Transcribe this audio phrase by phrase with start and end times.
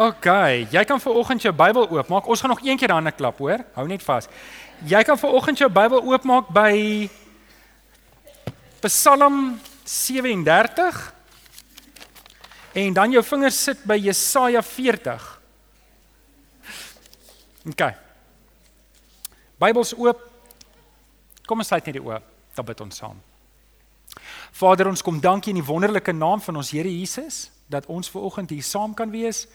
[0.00, 0.26] OK,
[0.72, 2.28] jy kan vir oggend jou Bybel oopmaak.
[2.32, 3.60] Ons gaan nog een keer hande klap, hoor.
[3.74, 4.30] Hou net vas.
[4.88, 6.72] Jy kan vir oggend jou Bybel oopmaak by
[8.86, 11.02] Psalm 37
[12.80, 15.28] en dan jou vingers sit by Jesaja 40.
[17.68, 17.86] OK.
[19.60, 20.24] Bybels oop.
[21.44, 22.22] Kom ons sluit net die oë.
[22.56, 23.20] Dan bid ons saam.
[24.56, 28.26] Vader, ons kom dankie in die wonderlike naam van ons Here Jesus dat ons ver
[28.26, 29.46] oggend hier saam kan wees.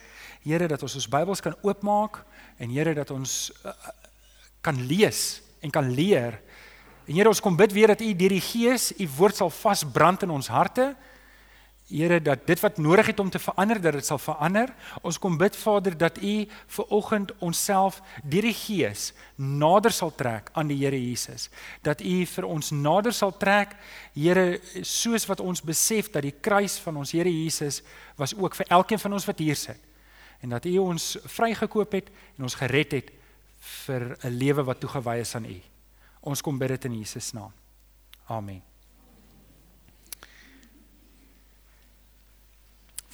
[0.45, 2.21] Here dat ons ons Bybels kan oopmaak
[2.57, 3.73] en Here dat ons uh,
[4.63, 6.39] kan lees en kan leer.
[7.05, 10.23] En Here ons kom bid weer dat U deur die Gees U woord sal vasbrand
[10.23, 10.93] in ons harte.
[11.85, 14.71] Here dat dit wat nodig het om te verander dat dit sal verander.
[15.05, 20.49] Ons kom bid Vader dat U ver oggend onsself deur die Gees nader sal trek
[20.53, 21.49] aan die Here Jesus.
[21.85, 23.77] Dat U vir ons nader sal trek,
[24.13, 27.83] Here, soos wat ons besef dat die kruis van ons Here Jesus
[28.17, 29.81] was ook vir elkeen van ons wat hier sit.
[30.41, 33.11] En dat U ons vrygekoop het en ons gered het
[33.85, 35.61] vir 'n lewe wat toegewy is aan U.
[36.21, 37.53] Ons kom bid dit in Jesus naam.
[38.27, 38.74] Amen.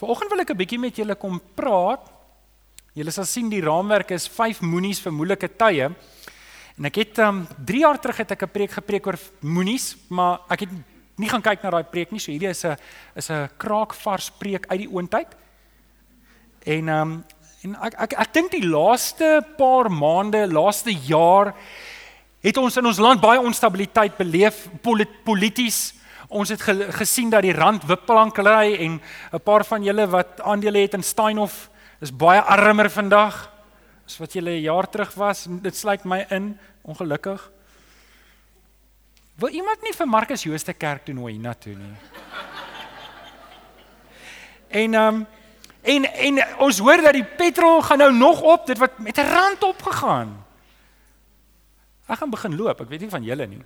[0.02, 2.02] Vanoggend wil ek 'n bietjie met julle kom praat.
[2.98, 5.94] Julle sal sien die raamwerk is 5 moenies vir moeilike tye.
[6.78, 10.42] En ek het um 3 jaar terug het ek 'n preek gepreek oor moenies, maar
[10.50, 10.70] ek het
[11.18, 12.20] nie gaan kyk na daai preek nie.
[12.20, 12.78] So hierdie is 'n
[13.16, 15.28] is 'n kraakvars preek uit die oondtyd.
[16.66, 17.24] En um
[17.64, 21.54] en ek ek ek dink die laaste paar maande, laaste jaar
[22.42, 24.68] het ons in ons land baie onstabiliteit beleef
[25.24, 25.94] polities
[26.32, 29.02] Ons het ge gesien dat die rand wippelankry en
[29.34, 33.52] 'n paar van julle wat aandele het in Steinhoff is baie armer vandag
[34.06, 35.48] as wat julle 'n jaar terug was.
[35.50, 37.52] Dit sluit my in, ongelukkig.
[39.36, 41.96] Wil iemand nie vir Markus Jooste kerk toe nooi hiernatoe nie?
[44.68, 45.28] En ehm um,
[45.82, 49.32] en en ons hoor dat die petrol gaan nou nog op, dit wat met 'n
[49.34, 50.46] rand opgegaan.
[52.08, 53.64] Ek gaan begin loop, ek weet nie van julle nie.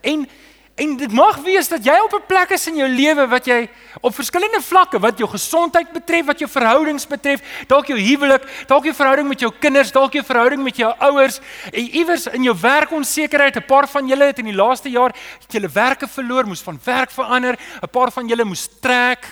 [0.00, 0.28] En
[0.76, 3.68] En dit mag wees dat jy op 'n plek is in jou lewe wat jy
[4.00, 8.84] op verskillende vlakke wat jou gesondheid betref, wat jou verhoudings betref, dalk jou huwelik, dalk
[8.84, 11.40] jou verhouding met jou kinders, dalk jou verhouding met jou ouers,
[11.72, 13.56] iewers in jou werk onsekerheid.
[13.56, 16.80] 'n Paar van julle het in die laaste jaar het julle werke verloor, moes van
[16.84, 19.26] werk verander, 'n paar van julle moes trek.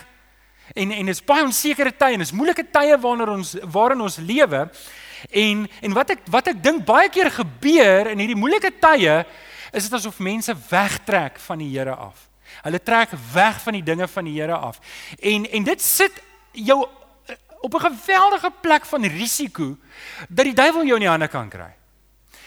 [0.73, 4.01] En en dit is baie onsekerte tye en dit is moeilike tye waarin ons waarin
[4.01, 4.71] ons lewe.
[5.31, 9.25] En en wat ek wat ek dink baie keer gebeur in hierdie moeilike tye
[9.75, 12.29] is dit asof mense wegtrek van die Here af.
[12.63, 14.79] Hulle trek weg van die dinge van die Here af.
[15.19, 16.87] En en dit sit jou
[17.27, 19.77] eh, op 'n geweldige plek van risiko
[20.29, 21.75] dat die duiwel jou in die hande kan kry.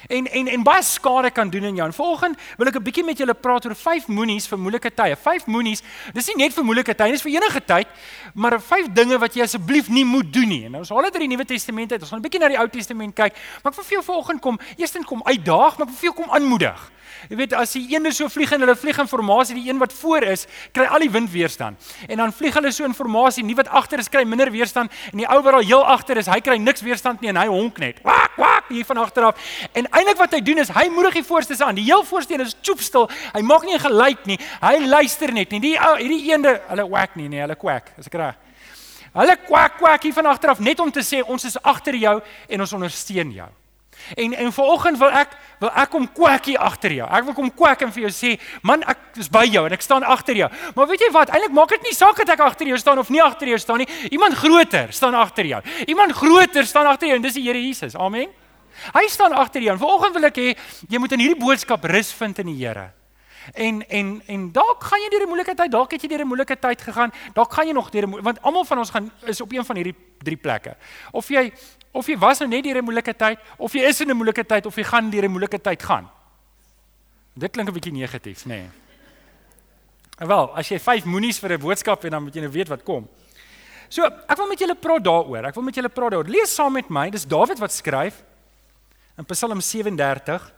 [0.06, 1.88] En en en baie skade kan doen in jou.
[1.88, 5.16] En volgende wil ek 'n bietjie met julle praat oor vyf moenies vir moeilike tye.
[5.16, 5.82] Vyf moenies.
[6.14, 7.88] Dis nie net vir moeilike tye, dis vir enige tyd,
[8.34, 10.70] maar vyf dinge wat jy asseblief nie moet doen nie.
[10.70, 12.02] Nou ons haal dit uit die Nuwe Testament uit.
[12.02, 13.34] Ons gaan 'n bietjie na die Ou Testament kyk.
[13.64, 16.14] Maar ek wil vir jou volgende kom, eerstens kom uitdaag, maar ek wil vir jou
[16.14, 16.92] kom aanmoedig.
[17.30, 19.94] Jy weet as die een so vlieg en hulle vlieg in formasie, die een wat
[19.94, 21.78] voor is, kry al die wind weerstand.
[22.08, 25.18] En dan vlieg hulle so in formasie, nie wat agter is kry minder weerstand en
[25.18, 27.80] die ou wat al heel agter is, hy kry niks weerstand nie en hy honk
[27.80, 28.02] net.
[28.02, 29.36] Kwak kwak hier van agter af.
[29.74, 31.76] En eintlik wat hy doen is hy moedig die voorste aan.
[31.76, 33.10] Die heel voorste een is choop stil.
[33.34, 34.40] Hy maak nie 'n geluid nie.
[34.62, 35.60] Hy luister net nie.
[35.60, 37.92] Die hierdie eende, hulle wak nie nie, hulle kwak.
[37.98, 38.36] As ek reg.
[39.14, 42.22] Hulle kwak kwak hier van agter af net om te sê ons is agter jou
[42.50, 43.50] en ons ondersteun jou.
[44.16, 47.08] En en vanoggend wil ek wil ek kom kwakkie agter jou.
[47.10, 49.82] Ek wil kom kwak en vir jou sê, man, ek is by jou en ek
[49.82, 50.50] staan agter jou.
[50.76, 51.32] Maar weet jy wat?
[51.34, 53.84] Eintlik maak dit nie saak dat ek agter jou staan of nie agter jou staan
[53.84, 53.90] nie.
[54.12, 55.62] Iemand groter staan agter jou.
[55.88, 57.96] Iemand groter staan agter jou en dis die Here Jesus.
[57.96, 58.30] Amen.
[58.94, 59.74] Hy staan agter jou.
[59.74, 60.54] En vanoggend wil ek hê
[60.90, 62.92] jy moet in hierdie boodskap rus vind in die Here.
[63.54, 66.28] En en en dalk gaan jy deur 'n moeilike tyd, dalk het jy deur 'n
[66.28, 69.42] moeilike tyd gegaan, dalk gaan jy nog deur 'n want almal van ons gaan is
[69.42, 70.76] op een van hierdie drie plekke.
[71.12, 71.52] Of jy
[71.92, 74.44] of jy was nou net deur 'n moeilike tyd of jy is in 'n moeilike
[74.44, 76.10] tyd of jy gaan deur 'n moeilike tyd gaan.
[77.36, 78.50] Dit klink 'n bietjie negatief, nê?
[78.50, 78.70] Nee.
[80.18, 82.84] Wel, as jy 5 moenies vir 'n boodskap en dan moet jy nou weet wat
[82.84, 83.08] kom.
[83.90, 85.46] So, ek wil met julle praat daaroor.
[85.46, 86.28] Ek wil met julle praat daaroor.
[86.28, 87.10] Lees saam met my.
[87.10, 88.24] Dis Dawid wat skryf
[89.18, 90.52] in Psalm 37.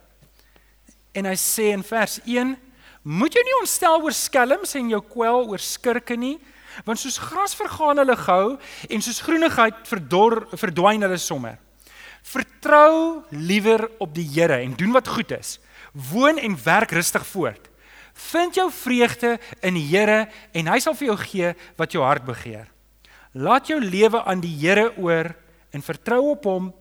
[1.13, 2.57] En hy sê in vers 1:
[3.03, 6.39] Moet jy nie ontstel oor skelms en jou kwel oor skurke nie,
[6.85, 8.57] want soos gras vergaan hulle gou
[8.89, 11.57] en soos groenigheid verdor verdwyn hulle sommer.
[12.25, 15.57] Vertrou liewer op die Here en doen wat goed is.
[16.11, 17.69] Woon en werk rustig voort.
[18.13, 22.27] Vind jou vreugde in die Here en hy sal vir jou gee wat jou hart
[22.27, 22.67] begeer.
[23.33, 25.31] Laat jou lewe aan die Here oor
[25.71, 26.71] en vertrou op hom.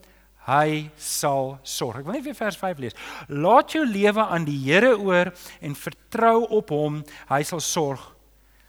[0.48, 2.00] Hy sal sorg.
[2.00, 2.96] Ek wil net weer vers 5 lees.
[3.28, 5.30] Laat jou lewe aan die Here oor
[5.60, 7.02] en vertrou op hom.
[7.28, 8.17] Hy sal sorg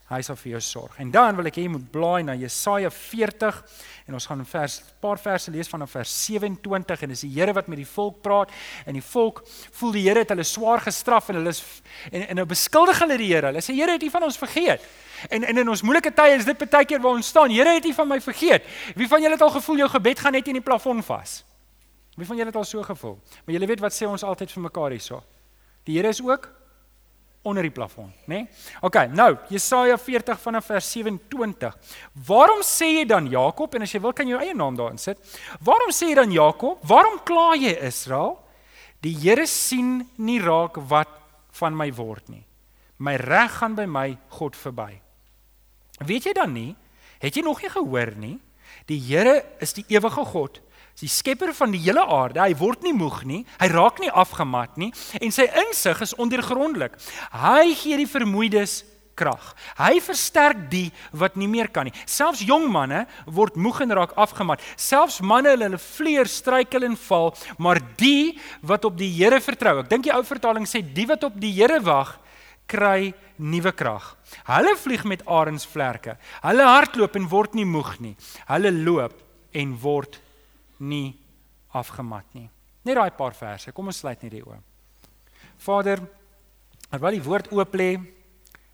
[0.10, 0.96] Hy sal vir jou sorg.
[0.98, 3.60] En dan wil ek hê jy moet blaai na Jesaja 40
[4.10, 7.54] en ons gaan 'n vers paar verse lees vanaf vers 27 en dis die Here
[7.54, 8.50] wat met die volk praat
[8.86, 11.64] en die volk voel die Here het hulle swaar gestraf en hulle is
[12.12, 13.48] en en nou beskuldig hulle die Here.
[13.48, 14.82] Hulle sê Here het U van ons vergeet.
[15.30, 17.52] En en in ons moeilike tye is dit baie keer waar ons staan.
[17.52, 18.64] Here het U van my vergeet.
[18.96, 21.46] Wie van julle het al gevoel jou gebed gaan net in die plafon vas?
[22.18, 23.20] Wie van julle het al so gevoel?
[23.46, 25.24] Maar julle weet wat sê ons altyd vir mekaar hierso.
[25.86, 26.59] Die Here is ook
[27.50, 28.44] onder die plafon, né?
[28.44, 28.48] Nee?
[28.86, 31.74] OK, nou Jesaja 40 vanaf vers 27.
[32.28, 35.02] Waarom sê jy dan Jakob en as jy wil kan jy jou eie naam daarin
[35.02, 35.20] sit.
[35.66, 36.84] Waarom sê jy dan Jakob?
[36.88, 38.38] Waarom kla jy Israel?
[39.04, 41.12] Die Here sien nie raak wat
[41.60, 42.44] van my word nie.
[43.00, 45.00] My reg gaan by my God verby.
[46.06, 46.74] Weet jy dan nie?
[47.20, 48.38] Het jy nog nie gehoor nie?
[48.92, 50.62] Die Here is die ewige God
[51.00, 52.42] die skepper van die hele aarde.
[52.44, 53.42] Hy word nie moeg nie.
[53.62, 54.92] Hy raak nie afgemat nie
[55.22, 56.98] en sy insig is ondeurgrondelik.
[57.32, 58.82] Hy gee die vermoeides
[59.20, 59.52] krag.
[59.80, 61.96] Hy versterk die wat nie meer kan nie.
[62.08, 64.64] Selfs jong manne word moeg en raak afgemat.
[64.80, 69.80] Selfs manne hulle hulle vleer struikel en val, maar die wat op die Here vertrou.
[69.82, 72.16] Ek dink die ou vertaling sê die wat op die Here wag,
[72.70, 74.14] kry nuwe krag.
[74.48, 76.16] Hulle vlieg met arensvlerke.
[76.46, 78.16] Hulle hardloop en word nie moeg nie.
[78.52, 79.18] Hulle loop
[79.58, 80.20] en word
[80.80, 81.14] nie
[81.76, 82.48] afgemat nie.
[82.86, 83.72] Net daai paar verse.
[83.76, 84.60] Kom ons sluit net die oë.
[85.60, 86.02] Vader,
[86.90, 87.92] terwyl die woord oop lê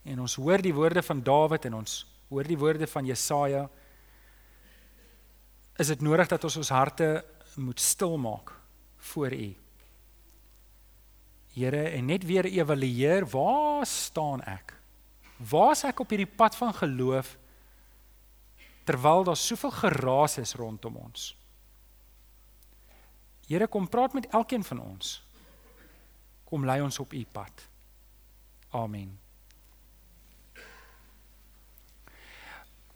[0.06, 3.66] en ons hoor die woorde van Dawid en ons hoor die woorde van Jesaja,
[5.82, 7.10] is dit nodig dat ons ons harte
[7.60, 8.54] moet stil maak
[9.12, 9.50] voor U.
[11.56, 14.74] Here, en net weer evalueer, waar staan ek?
[15.38, 17.36] Waar is ek op hierdie pad van geloof
[18.86, 21.32] terwyl daar soveel geraas is rondom ons?
[23.48, 25.20] Here kom praat met elkeen van ons.
[26.44, 27.68] Kom lei ons op u pad.
[28.70, 29.20] Amen.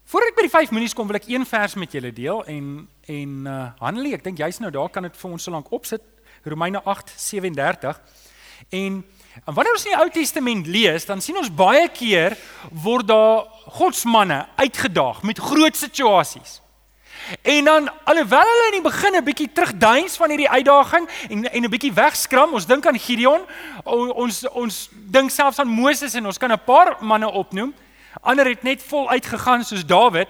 [0.10, 2.88] Voordat ek by die 5 minute kom, wil ek een vers met julle deel en
[3.10, 6.02] en uh Hanlie, ek dink jy's nou daar kan dit vir ons so lank opsit.
[6.50, 8.00] Romeine 8:37.
[8.74, 9.04] En
[9.46, 12.34] en wanneer ons in die Ou Testament lees, dan sien ons baie keer
[12.74, 13.46] word daar
[13.78, 16.58] godsmanne uitgedaag met groot situasies.
[17.42, 21.64] En dan alhoewel hulle in die begin 'n bietjie terugduins van hierdie uitdaging en en
[21.64, 23.42] 'n bietjie wegskram, ons dink aan Gideon,
[23.84, 27.74] ons ons dink selfs aan Moses en ons kan 'n paar manne opnoem.
[28.22, 30.28] Ander het net vol uitgegaan soos Dawid.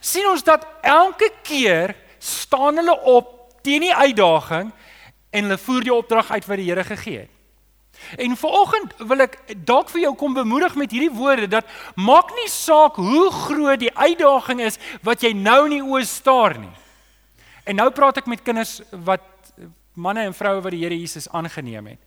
[0.00, 3.26] sien ons dat elke keer staan hulle op
[3.62, 4.72] teen die uitdaging
[5.30, 7.33] en hulle voer die opdrag uit wat die Here gegee het.
[8.16, 12.48] En vanoggend wil ek dalk vir jou kom bemoedig met hierdie woorde dat maak nie
[12.52, 16.72] saak hoe groot die uitdaging is wat jy nou in die oë staar nie.
[17.64, 19.24] En nou praat ek met kinders wat
[19.94, 22.00] manne en vroue wat die Here Jesus aangeneem het.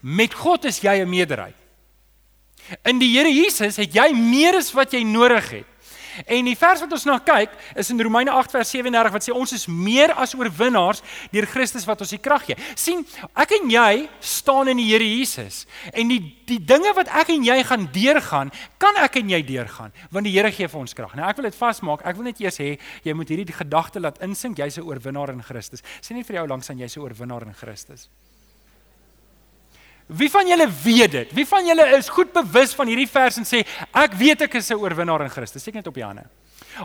[0.00, 1.54] Met God is jy 'n meerderheid.
[2.84, 5.71] In die Here Jesus het jy meer as wat jy nodig het.
[6.26, 9.34] En die vers wat ons na kyk is in Romeine 8 vers 37 wat sê
[9.34, 12.56] ons is meer as oorwinnaars deur Christus wat ons die krag gee.
[12.76, 13.04] sien,
[13.36, 16.20] ek en jy staan in die Here Jesus en die
[16.52, 18.50] die dinge wat ek en jy gaan deurgaan,
[18.82, 21.14] kan ek en jy deurgaan want die Here gee vir ons krag.
[21.16, 22.04] Nou ek wil dit vasmaak.
[22.04, 22.74] Ek wil net eers hê
[23.06, 25.82] jy moet hierdie gedagte laat insink, jy's 'n oorwinnaar in Christus.
[26.02, 28.08] Sê net vir jou langs aan jy's 'n oorwinnaar in Christus.
[30.16, 31.32] Wie van julle weet dit?
[31.32, 34.70] Wie van julle is goed bewus van hierdie vers en sê ek weet ek is
[34.70, 35.62] 'n oorwinnaar in Christus?
[35.62, 36.24] Steek net op die hande.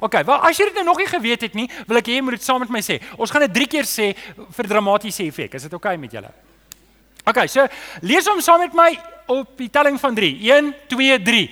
[0.02, 2.22] OK, wel as jy dit nou nog nie geweet het nie, wil ek hê jy
[2.22, 3.00] moet dit saam met my sê.
[3.18, 5.54] Ons gaan dit 3 keer sê vir dramatiese effek.
[5.54, 6.32] Is dit OK met julle?
[7.28, 7.66] OK, so
[8.02, 8.92] lees hom saam met my
[9.28, 10.52] op die telling van 3.
[10.52, 11.50] 1 2 3.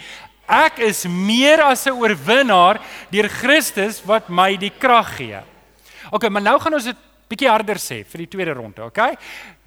[0.47, 2.79] Ek is meer as 'n oorwinnaar
[3.11, 5.39] deur Christus wat my die krag gee.
[6.11, 6.97] OK, maar nou gaan ons dit
[7.27, 9.17] bietjie harder sê vir die tweede ronde, OK?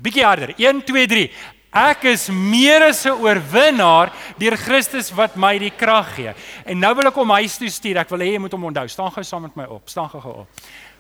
[0.01, 0.55] Bietjie harder.
[0.57, 1.31] 1 2 3.
[1.79, 6.35] Ek is meer as 'n oorwinnaar deur Christus wat my die krag gee.
[6.67, 7.99] En nou wil ek hom huis toe stuur.
[7.99, 8.89] Ek wil hê jy moet hom onthou.
[8.89, 9.83] Staan gou saam met my op.
[9.89, 10.47] Staan gou op.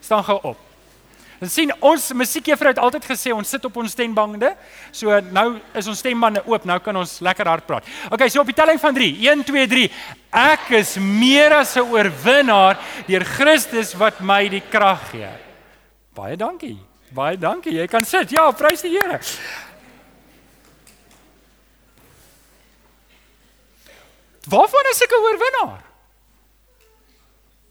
[0.01, 0.57] Staan gou op.
[1.41, 4.57] Ons sien ons musiekjuffrou het altyd gesê ons sit op ons stembande.
[4.91, 6.65] So nou is ons stembande oop.
[6.65, 7.85] Nou kan ons lekker hard praat.
[8.11, 9.29] Okay, so op die telling van 3.
[9.31, 9.91] 1 2 3.
[10.31, 15.31] Ek is meer as 'n oorwinnaar deur Christus wat my die krag gee.
[16.15, 16.79] Baie dankie.
[17.15, 17.73] Baie dankie.
[17.73, 18.31] Jy kan sit.
[18.31, 19.21] Ja, prys die Here.
[24.49, 25.83] Waarvan is ek 'n oorwinnaar?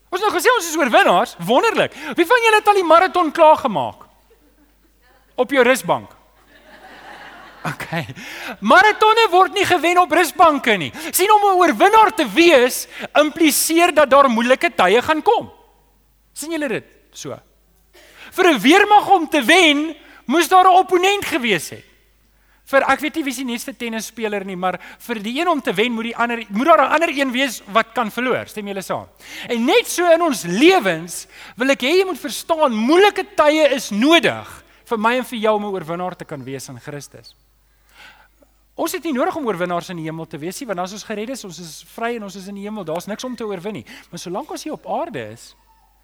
[0.10, 1.94] Ons nou gesê ons is oorwinnaars, wonderlik.
[2.16, 4.06] Wie van julle het al die maraton klaar gemaak?
[5.36, 6.16] Op jou rusbank.
[7.68, 7.88] OK.
[8.60, 10.92] Maratonne word nie gewen op rusbanke nie.
[11.12, 15.52] sien om 'n oorwinnaar te wees impliseer dat daar moeilike tye gaan kom.
[16.34, 16.86] sien julle dit?
[17.12, 17.40] So.
[18.32, 21.86] Vir 'n weermag om te wen, moes daar 'n opponent gewees het.
[22.68, 25.62] Vir ek weet nie wie is die nuutste tennisspeler nie, maar vir die een om
[25.64, 28.48] te wen moet die ander moet daar 'n ander een wees wat kan verloor.
[28.48, 29.08] Stem julle saam?
[29.48, 33.90] En net so in ons lewens wil ek hê jy moet verstaan, moeilike tye is
[33.92, 37.36] nodig vir my en vir jou om 'n oorwinnaar te kan wees in Christus.
[38.76, 41.04] Ons het nie nodig om oorwinnaars in die hemel te wees nie, want as ons
[41.04, 42.84] gered is, ons is vry en ons is in die hemel.
[42.84, 43.86] Daar's niks om te oorwin nie.
[44.12, 45.56] Maar solank ons hier op aarde is,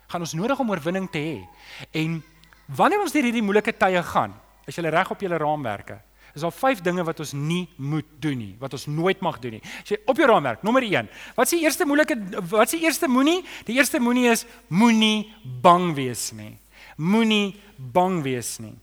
[0.08, 1.48] gaan ons nodig om oorwinning te hê.
[1.92, 2.24] En
[2.66, 4.34] wanneer ons deur hierdie moeilike tye gaan,
[4.68, 6.00] as jy reg op julle raamwerke,
[6.34, 9.58] is daar vyf dinge wat ons nie moet doen nie, wat ons nooit mag doen
[9.58, 9.62] nie.
[9.84, 11.10] As jy op jou raamwerk, nommer 1.
[11.38, 12.18] Wat is die eerste moeilike
[12.50, 13.44] wat is die eerste moenie?
[13.68, 15.30] Die eerste moenie is moenie
[15.62, 16.56] bang wees nie.
[16.98, 18.74] Moenie bang wees nie.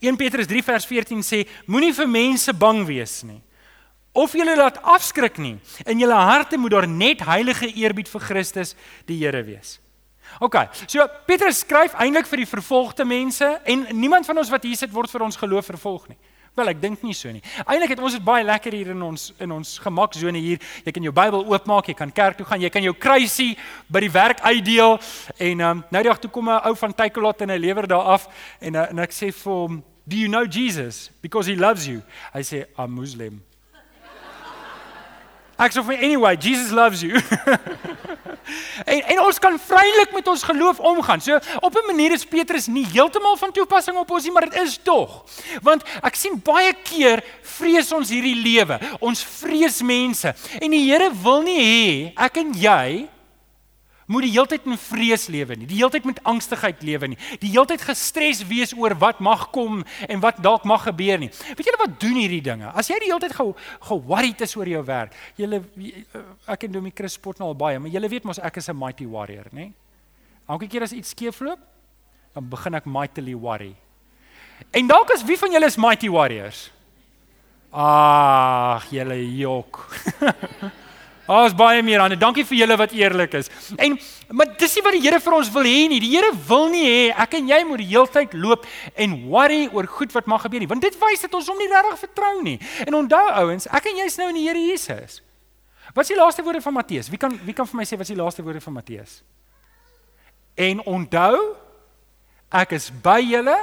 [0.00, 3.38] 1 Petrus 3 vers 14 sê moenie vir mense bang wees nie.
[4.12, 5.54] Of julle laat afskrik nie.
[5.86, 8.74] In julle harte moet daar net heilige eerbied vir Christus
[9.08, 9.78] die Here wees.
[10.40, 10.58] OK.
[10.90, 14.92] So Petrus skryf eintlik vir die vervolgde mense en niemand van ons wat hier sit
[14.92, 16.18] word vir ons geloof vervolg nie.
[16.52, 17.40] Wel, ek dink nie so nie.
[17.64, 20.58] Eintlik het ons dit baie lekker hier in ons in ons gemaksone hier.
[20.84, 23.54] Jy kan jou Bybel oopmaak, jy kan kerk toe gaan, jy kan jou kruisie
[23.88, 24.98] by die werk uitdeel
[25.48, 28.12] en um, nou die dag toe kom 'n ou van Takealot en hy lewer daar
[28.18, 28.28] af
[28.60, 32.02] en uh, en ek sê vir hom, "Do you know Jesus because he loves you?"
[32.34, 33.40] Hy sê, "I'm Muslim."
[35.58, 37.20] Ek sê vir anyway, Jesus loves you.
[38.92, 41.20] en en ons kan vrylik met ons geloof omgaan.
[41.20, 44.62] So op 'n manier is Petrus nie heeltemal van toepassing op ons nie, maar dit
[44.62, 45.24] is tog.
[45.62, 48.80] Want ek sien baie keer vrees ons hierdie lewe.
[49.00, 53.08] Ons vrees mense en die Here wil nie hê ek en jy
[54.06, 57.84] moet die heeltyd in vrees lewe nie, die heeltyd met angstigheid lewe nie, die heeltyd
[57.86, 61.30] gestres wees oor wat mag kom en wat dalk mag gebeur nie.
[61.54, 62.72] Weet julle wat doen hierdie dinge?
[62.74, 63.48] As jy die heeltyd ge
[63.88, 65.62] ge-worried is oor jou werk, julle
[66.50, 68.76] ek en Domie Chris spot nou al baie, maar julle weet mos ek is 'n
[68.78, 69.72] mighty warrior, nê?
[70.48, 71.58] Elke keer as iets skeefloop,
[72.34, 73.74] dan begin ek mightily worry.
[74.70, 76.70] En dalk is wie van julle is mighty warriors?
[77.72, 79.86] Ag, julle jok.
[81.26, 82.16] Daar's baie meer aan.
[82.18, 83.50] Dankie vir julle wat eerlik is.
[83.78, 83.94] En
[84.32, 86.00] maar dis nie wat die Here vir ons wil hê nie.
[86.02, 89.66] Die Here wil nie hê ek en jy moet die hele tyd loop en worry
[89.72, 92.32] oor goed wat mag gebeur nie, want dit wys dat ons hom nie regtig vertrou
[92.42, 92.56] nie.
[92.86, 95.20] En onthou ouens, ek en jy's nou in die Here Jesus.
[95.92, 97.10] Wat is die laaste woorde van Matteus?
[97.12, 99.20] Wie kan wie kan vir my sê wat is die laaste woorde van Matteus?
[100.56, 101.38] En onthou
[102.52, 103.56] ek is by julle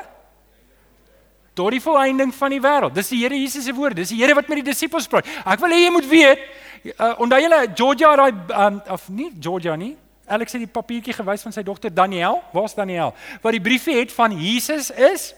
[1.57, 2.95] tot die volëinding van die wêreld.
[2.95, 3.99] Dis die Here Jesus se woorde.
[3.99, 5.27] Dis die Here wat met die disippels praat.
[5.43, 6.45] Ek wil hê jy moet weet
[6.83, 8.31] uh, onthou julle Georgia daai
[8.67, 9.97] um, of nie Georgia nie.
[10.29, 12.41] Alex het die papiertjie gewys van sy dogter Daniel.
[12.53, 13.15] Waar's Daniel?
[13.41, 15.33] Wat die briefie het van Jesus is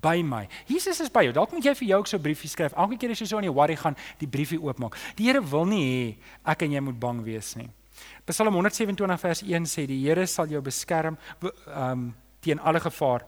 [0.00, 0.46] by my.
[0.66, 1.34] Jesus is by jou.
[1.36, 2.72] Dalk moet jy vir jou ook so 'n briefie skryf.
[2.72, 4.96] Elke keer as jy so aan die worry gaan, die briefie oopmaak.
[5.16, 7.68] Die Here wil nie hê ek en jy moet bang wees nie.
[8.24, 11.18] Psalm 127 vers 1 sê die Here sal jou beskerm
[11.66, 13.26] um teen alle gevaar.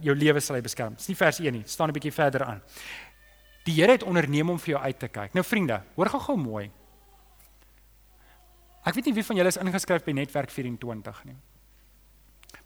[0.00, 0.94] Jou lewe sal hy beskerm.
[0.94, 1.62] Dis nie vers 1 nie.
[1.66, 2.62] staan 'n bietjie verder aan.
[3.64, 5.34] Die Here het onderneem om vir jou uit te kyk.
[5.34, 6.70] Nou vriende, hoor gou-gou mooi.
[8.86, 11.36] Ek weet nie wie van julle is ingeskryf by Netwerk 24 nie.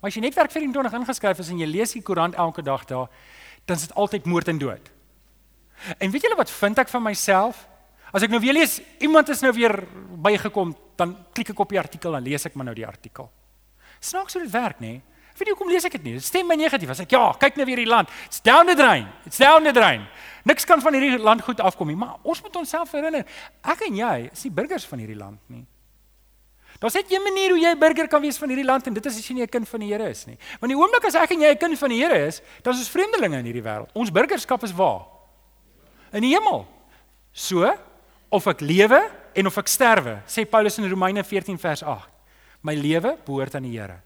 [0.01, 3.09] Maar as jy Netwerk 24 ingeskryf is en jy lees die koerant elke dag daar,
[3.69, 4.91] dan is dit altyd moord en dood.
[5.99, 7.67] En weet julle wat vind ek van myself?
[8.13, 9.77] As ek nou weer lees, iemand is nou weer
[10.21, 13.31] bygekom, dan klik ek op die artikel en lees ek maar nou die artikel.
[14.01, 14.99] Snaaks hoe dit werk, nê?
[15.39, 16.15] Weet jy hoekom lees ek dit nie?
[16.19, 16.91] Dit stem my negatief.
[16.93, 18.11] As ek ja, kyk nou weer die land.
[18.27, 19.07] It's down the drain.
[19.25, 20.05] It's down the drain.
[20.45, 23.25] Niks kan van hierdie land goed afkom nie, maar ons moet onsself herinner,
[23.65, 25.65] ek en jy is nie burgers van hierdie land nie.
[26.81, 29.07] Daar's net een manier hoe jy 'n burger kan wees van hierdie land en dit
[29.07, 30.39] is as jy nie 'n kind van die Here is nie.
[30.61, 32.79] Want die oomblik as ek en jy 'n kind van die Here is, dan is
[32.79, 33.93] ons vreemdelinge in hierdie wêreld.
[33.93, 35.07] Ons burgerskap is waar?
[36.13, 36.67] In die hemel.
[37.33, 37.75] So,
[38.31, 42.09] of ek lewe en of ek sterwe, sê Paulus in Romeine 14 vers 8.
[42.63, 44.01] My lewe behoort aan die Here.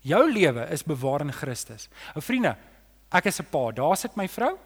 [0.00, 1.88] Jou lewe is bewaar in Christus.
[2.14, 2.56] Ou vriende,
[3.12, 3.70] ek is 'n pa.
[3.72, 4.56] Daar sit my vrou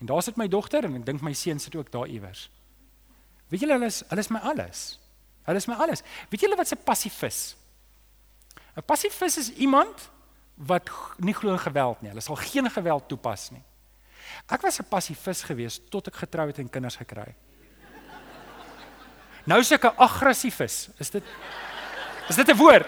[0.00, 2.50] en daar sit my dogter en ek dink my seun sit ook daar iewers.
[3.48, 4.99] Weet julle hulle is hulle is my alles.
[5.50, 6.04] Hulle is my alles.
[6.30, 7.56] Weet julle wat 'n passifis?
[8.76, 10.10] 'n Passifis is iemand
[10.54, 12.10] wat nie glo in geweld nie.
[12.10, 13.62] Hulle sal geen geweld toepas nie.
[14.46, 17.38] Ek was 'n passifis gewees tot ek getrou het en kinders gekry het.
[19.44, 20.88] Nou sê ek 'n aggressiefis.
[20.98, 21.24] Is dit
[22.28, 22.86] Is dit 'n woord?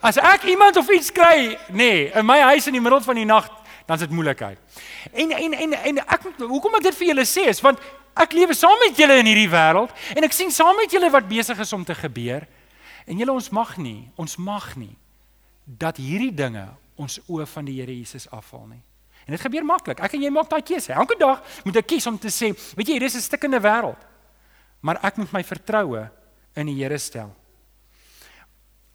[0.00, 3.14] As ek iemand of iets kry, nê, nee, in my huis in die middel van
[3.14, 3.48] die nag,
[3.86, 4.58] dan is dit moeilikheid.
[5.12, 7.78] En en en en ek hoekom ek dit vir julle sê is want
[8.14, 11.26] Ek lewe saam met julle in hierdie wêreld en ek sien saam met julle wat
[11.28, 12.46] besig is om te gebeur.
[13.06, 14.94] En julle ons mag nie, ons mag nie
[15.64, 16.68] dat hierdie dinge
[17.00, 18.82] ons oë van die Here Jesus afval nie.
[19.24, 20.02] En dit gebeur maklik.
[20.04, 20.92] Ek en jy maak daai keuse.
[20.92, 24.00] Elke dag moet ek kies om te sê, weet jy, hier is 'n stikkende wêreld.
[24.80, 26.10] Maar ek moet my vertroue
[26.54, 27.34] in die Here stel.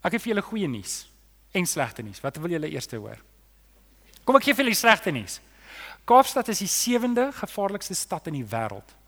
[0.04, 1.10] Ek het vir julle goeie nuus
[1.52, 2.22] en slegte nuus.
[2.22, 3.18] Wat wil julle eers hoor?
[4.24, 5.42] Kom ek gee vir julle slegte nuus.
[6.06, 8.99] Kaapstad is die sewende gevaarlikste stad in die wêreld.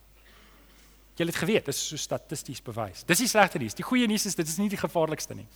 [1.20, 3.04] Jy het geweet, dit is so statisties bewys.
[3.06, 3.76] Dis die slegte nuus.
[3.78, 5.48] Die goeie nuus is dit is nie die gevaarlikste nie.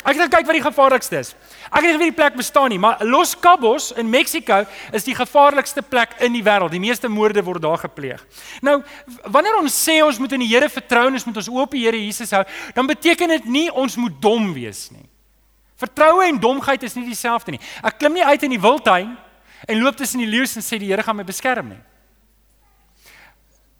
[0.00, 1.32] Ek gaan kyk wat die gevaarlikste is.
[1.68, 4.62] Ek weet nie of die plek bestaan nie, maar Los Cabos in Mexiko
[4.96, 6.72] is die gevaarlikste plek in die wêreld.
[6.72, 8.22] Die meeste moorde word daar gepleeg.
[8.64, 8.78] Nou,
[9.28, 11.76] wanneer ons sê ons moet in die Here vertrou en ons moet ons oop op
[11.76, 12.40] die Here Jesus hou,
[12.76, 15.04] dan beteken dit nie ons moet dom wees nie.
[15.80, 17.62] Vertroue en domheid is nie dieselfde nie.
[17.84, 19.12] Ek klim nie uit in die wildtuin
[19.68, 21.80] en loop tussen die leeu's en sê die Here gaan my beskerm nie.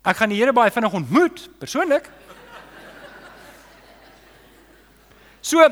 [0.00, 2.08] Ek gaan die Here baie vinnig ontmoet, persoonlik.
[5.44, 5.64] So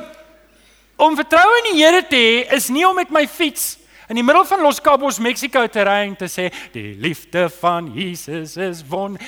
[0.98, 3.76] om vertroue in die Here te hê is nie om met my fiets
[4.08, 7.90] in die middel van Los Cabos, Mexico te ry en te sê die liefde van
[7.92, 9.18] Jesus is won.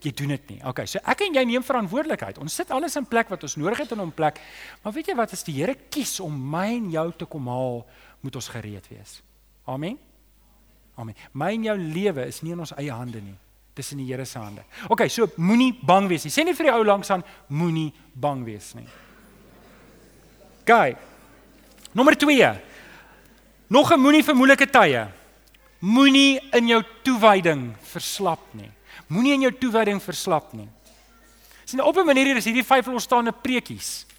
[0.00, 0.60] Jy doen dit nie.
[0.64, 2.40] Okay, so ek en jy neem verantwoordelikheid.
[2.40, 4.40] Ons sit alles in plek wat ons nodig het in 'n plek.
[4.82, 7.86] Maar weet jy wat as die Here kies om my en jou te kom haal,
[8.20, 9.22] moet ons gereed wees.
[9.66, 9.98] Amen.
[10.96, 11.14] Amen.
[11.32, 13.36] My en jou lewe is nie in ons eie hande nie.
[13.80, 14.64] Dis in die Here se hande.
[14.92, 16.32] OK, so moenie bang wees nie.
[16.34, 18.88] Sê nie vir die ou langs aan moenie bang wees nie.
[20.68, 20.98] Gaan.
[21.96, 22.50] Nommer 2.
[23.70, 25.08] Nog 'n moenie vir moeilike tye.
[25.80, 28.70] Moenie in jou toewyding verslap nie.
[29.08, 30.68] Moenie in jou toewyding verslap nie.
[31.64, 34.09] Sien op 'n manier is hierdie vyf losstaande preekies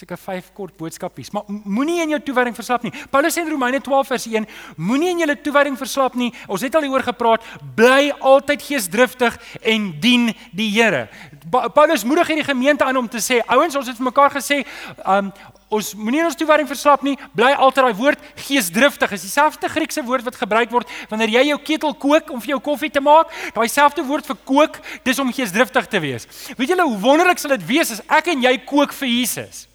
[0.00, 2.92] seker vyf kort boodskapies, maar moenie in jou toewyding verslap nie.
[3.12, 4.48] Paulus sê in Romeine 12 vers 1,
[4.80, 6.30] moenie in jou toewyding verslap nie.
[6.48, 11.08] Ons het al hieroor gepraat, bly altyd geesdriftig en dien die Here.
[11.50, 14.62] Paulus moedig hierdie gemeente aan om te sê, ouens, ons het vir mekaar gesê,
[15.04, 15.32] um
[15.70, 17.12] ons moenie ons toewyding verslap nie.
[17.38, 19.12] Bly altyd daai woord geesdriftig.
[19.14, 22.60] Is dieselfde Griekse woord wat gebruik word wanneer jy jou ketel kook om vir jou
[22.72, 23.30] koffie te maak.
[23.54, 26.26] Daai selfde woord vir kook, dis om geesdriftig te wees.
[26.58, 29.69] Weet julle hoe wonderlik sal dit wees as ek en jy kook vir Jesus?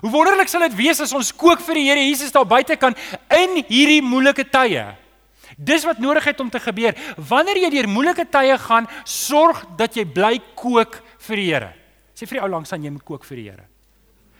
[0.00, 2.96] Hoe wonderlik sal dit wees as ons kook vir die Here Jesus daar buite kan
[3.34, 4.86] in hierdie moeilike tye.
[5.58, 6.96] Dis wat nodig het om te gebeur.
[7.28, 11.74] Wanneer jy deur moeilike tye gaan, sorg dat jy bly kook vir die Here.
[12.14, 13.69] Sê vir die ou langs aan jy moet kook vir die Here.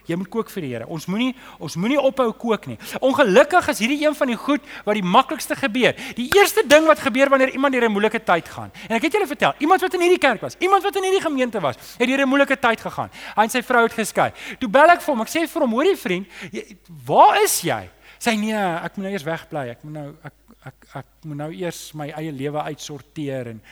[0.06, 0.86] Jy moet kook vir die Here.
[0.86, 2.78] Ons moenie ons moenie ophou kook nie.
[3.00, 5.94] Ongelukkig is hierdie een van die goed wat die maklikste gebeur.
[6.16, 8.70] Die eerste ding wat gebeur wanneer iemand deur 'n moeilike tyd gaan.
[8.88, 11.20] En ek het julle vertel, iemand wat in hierdie kerk was, iemand wat in hierdie
[11.20, 13.10] gemeente was, het deur 'n moeilike tyd gegaan.
[13.36, 14.32] Hy en sy vrou het geskei.
[14.58, 15.20] Toe bel ek vir hom.
[15.20, 19.12] Ek sê vir hom, "Hoorie vriend, jy, waar is jy?" Sy nee, ek moet nou
[19.12, 19.70] eers wegbly.
[19.70, 20.32] Ek moet nou ek
[20.66, 23.62] ek ek moet nou eers my eie lewe uitsorteer en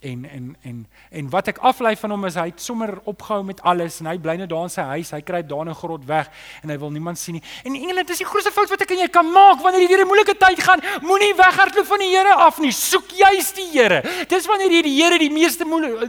[0.00, 3.60] en en en en wat ek aflei van hom is hy het sommer opgehou met
[3.66, 5.10] alles en hy bly net daar in sy huis.
[5.10, 6.30] Hy kry daar 'n grot weg
[6.62, 7.42] en hy wil niemand sien nie.
[7.64, 10.04] En engele dis die grootste fout wat ek en jy kan maak wanneer jy deur
[10.04, 10.80] 'n moeilike tyd gaan.
[11.02, 12.72] Moenie weghardloop van die Here af nie.
[12.72, 14.02] Soek juis die Here.
[14.28, 15.64] Dis wanneer jy die Here die meeste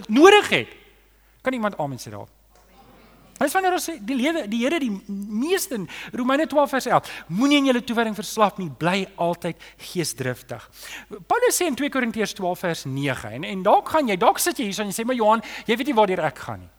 [0.07, 0.67] nodig het.
[1.41, 2.38] Kan iemand amen sê daar
[3.39, 7.11] Dis wanneer ons sê die lewe die Here die meeste in Romeine 12 vers 11
[7.39, 9.59] moenie in julle toewyding verslap nie bly altyd
[9.91, 10.65] geesdriftig.
[11.29, 14.59] Paulus sê in 2 Korintiërs 12 vers 9 en en dalk gaan jy dalk sit
[14.59, 16.73] jy hier en jy sê maar Johan jy weet nie waar ek gaan nie.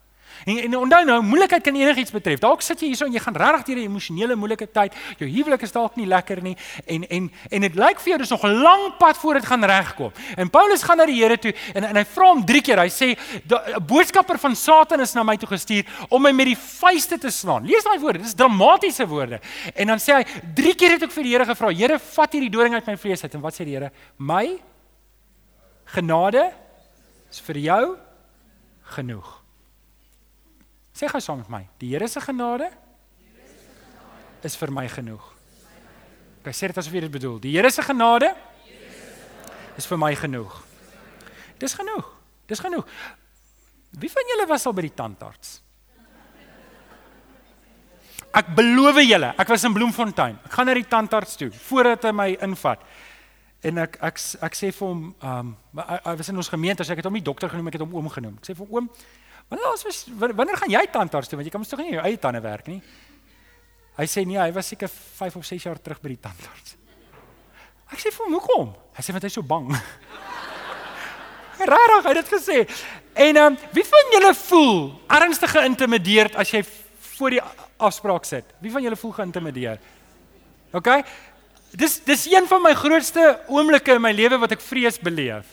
[0.45, 2.39] En, en onthou nou, moeilikheid kan enigiets betref.
[2.39, 4.95] Dalk sit jy hierso en jy gaan regtig deur 'n emosionele moeilike tyd.
[5.19, 8.31] Jou huwelik is dalk nie lekker nie en en en dit lyk vir jou dis
[8.31, 10.13] nog 'n lang pad voor dit gaan regkom.
[10.37, 12.79] En Paulus gaan na die Here toe en en hy vra hom 3 keer.
[12.79, 16.57] Hy sê 'n boodskapper van Satan is na my toe gestuur om my met die
[16.57, 17.67] vuiste te slaan.
[17.67, 19.41] Lees daai woorde, dis dramatiese woorde.
[19.75, 20.25] En dan sê hy
[20.55, 23.23] 3 keer het ek vir die Here gevra, Here, vat hierdie doring uit my vlees
[23.23, 23.35] uit.
[23.35, 23.91] En wat sê die Here?
[24.19, 24.59] My
[25.85, 26.53] genade
[27.31, 27.97] is vir jou
[28.97, 29.40] genoeg.
[31.01, 31.63] Sê gou saam met my.
[31.81, 32.69] Die Here se genade
[34.45, 35.23] is vir my genoeg.
[36.45, 37.39] Ek sê dit asof jy dit bedoel.
[37.41, 38.29] Die Here se genade
[39.81, 40.59] is vir my genoeg.
[41.61, 42.05] Dis genoeg.
[42.53, 42.85] Dis genoeg.
[43.97, 45.55] Wie van julle was al by die tandarts?
[48.37, 50.37] Ek beloof julle, ek was in Bloemfontein.
[50.47, 52.85] Ek gaan na die tandarts toe voordat hy my invat.
[53.65, 56.93] En ek ek ek sê vir hom, ehm um, hy was in ons gemeente, so
[56.93, 58.37] ek het hom nie dokter genoem, ek het hom oom genoem.
[58.39, 58.93] Ek sê vir oom,
[59.51, 62.19] Wanneer was wanneer gaan jy tandarts toe want jy kan mos tog nie jou eie
[62.23, 62.79] tande werk nie.
[63.99, 66.77] Hy sê nee, hy was seker 5 of 6 jaar terug by die tandarts.
[67.91, 69.67] Ek sê vir hom, "Hoekom?" Hy sê want hy's so bang.
[71.73, 72.59] Rarig, hy het dit gesê.
[73.15, 74.77] En ehm um, wie van julle voel
[75.19, 76.63] ernstig geïntimideerd as jy
[77.17, 77.43] voor die
[77.77, 78.47] afspraak sit?
[78.61, 79.81] Wie van julle voel geïntimideer?
[80.73, 80.89] OK?
[81.75, 85.47] Dis dis een van my grootste oomblikke in my lewe wat ek vrees beleef.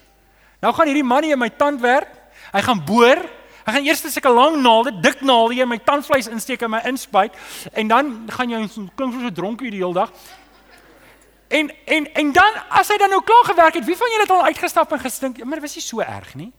[0.61, 2.13] Nou gaan hierdie man hier in my tand werk.
[2.53, 3.25] Hy gaan boor
[3.67, 6.79] Ek gaan eers 'n sulke lang naalde, dik naalde in my tandvleis insteek en my
[6.85, 7.33] inspuit
[7.73, 10.11] en dan gaan jy klink soos 'n dronkie die hele dag.
[11.47, 14.31] En en en dan as hy dan nou klaar gewerk het, wie van julle het
[14.31, 15.37] al uitgestap en gestink?
[15.37, 16.53] Ja, maar dit was nie so erg nie.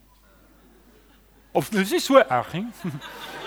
[1.52, 2.66] Of dit is nie so erg nie.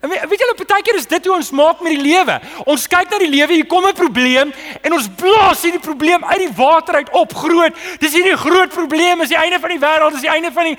[0.00, 2.40] En weet, weet julle partykeer is dit hoe ons maak met die lewe.
[2.64, 6.38] Ons kyk na die lewe, hier kom 'n probleem en ons blaas hierdie probleem uit
[6.38, 7.76] die water uit op groot.
[7.98, 10.78] Dis hierdie groot probleem, is die einde van die wêreld, is die einde van die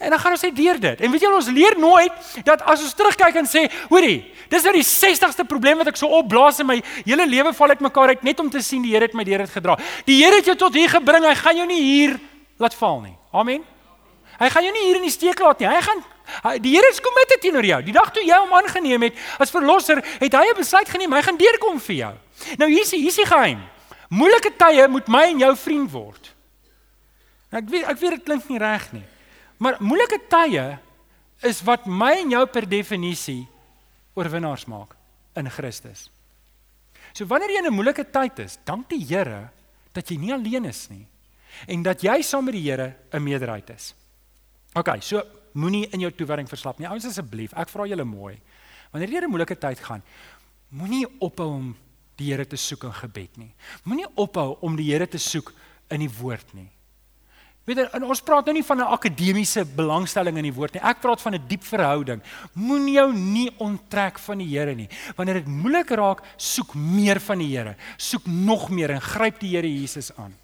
[0.00, 1.00] En dan gaan ons net deur dit.
[1.00, 4.72] En weet julle ons leer nooit dat as ons terugkyk en sê, hoorie, dis nou
[4.72, 8.40] die 60ste probleem wat ek so opblaas in my hele lewe val uitmekaar uit net
[8.40, 9.76] om te sien die Here het my deur dit gedra.
[10.06, 12.16] Die Here het jou tot hier gebring, hy gaan jou nie hier
[12.56, 13.12] laat val nie.
[13.36, 13.68] Amen.
[14.40, 15.68] Hy gaan jou nie hier in die steek laat nie.
[15.68, 16.02] Hy gaan
[16.64, 17.82] die Here is committed teenoor jou.
[17.84, 21.12] Die dag toe jy hom aangeneem het as verlosser, het hy 'n besluit geneem.
[21.12, 22.14] Hy gaan deurkom vir jou.
[22.56, 23.60] Nou hier's hier's die geheim.
[24.08, 26.32] Moeilike tye moet my en jou vriend word.
[27.52, 29.04] Ek weet ek weet dit klink nie reg nie.
[29.60, 30.78] Maar moeilike tye
[31.44, 33.44] is wat my en jou per definisie
[34.16, 34.96] oorwinnaars maak
[35.36, 36.08] in Christus.
[37.12, 39.50] So wanneer jy in 'n moeilike tyd is, dank die Here
[39.92, 41.06] dat jy nie alleen is nie
[41.66, 43.94] en dat jy saam met die Here 'n meerderheid is.
[44.74, 46.88] OK, so moenie in jou toewyding verslap nie.
[46.88, 48.40] Ouens asseblief, ek vra julle mooi.
[48.92, 50.02] Wanneer jy 'n moeilike tyd gaan,
[50.68, 51.76] moenie ophou om
[52.16, 53.54] die Here te soek in gebed nie.
[53.84, 55.52] Moenie ophou om die Here te soek
[55.90, 56.70] in die woord nie.
[57.68, 60.82] Weet jy, ons praat nou nie van 'n akademiese belangstelling in die woord nie.
[60.82, 62.22] Ek praat van 'n diep verhouding.
[62.54, 64.88] Moenie jou nie onttrek van die Here nie.
[65.16, 67.76] Wanneer dit moeilik raak, soek meer van die Here.
[67.96, 70.34] Soek nog meer en gryp die Here Jesus aan.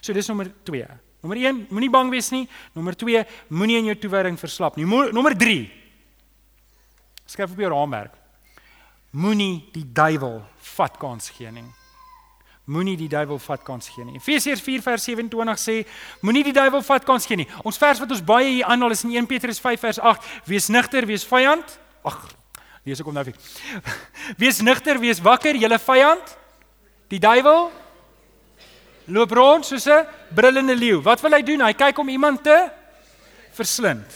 [0.00, 0.86] So dis nommer 2.
[1.22, 2.48] Nommer 1, moenie bang wees nie.
[2.74, 4.84] Nommer 2, moenie in jou toewyding verslap nie.
[4.84, 5.70] Mo nommer 3.
[7.26, 8.14] Skryf op jou raamwerk.
[9.10, 10.42] Moenie die duiwel
[10.74, 11.81] vat kans gee nie.
[12.70, 14.20] Moenie die duiwel vat kans gee nie.
[14.20, 15.80] Efesiërs 4 vers 27 sê,
[16.22, 17.48] moenie die duiwel vat kans gee nie.
[17.66, 20.68] Ons vers wat ons baie hier aanhaal is in 1 Petrus 5 vers 8, wees
[20.70, 21.74] nigter, wees vyand.
[22.06, 22.20] Ag,
[22.86, 23.38] lees ek hom nou weer.
[24.42, 26.36] Wees nigter, wees wakker, julle vyand,
[27.10, 27.70] die duiwel
[29.12, 31.02] loop rond soos 'n brullende leeu.
[31.02, 31.60] Wat wil hy doen?
[31.60, 32.70] Hy kyk om iemand te
[33.52, 34.06] verslind.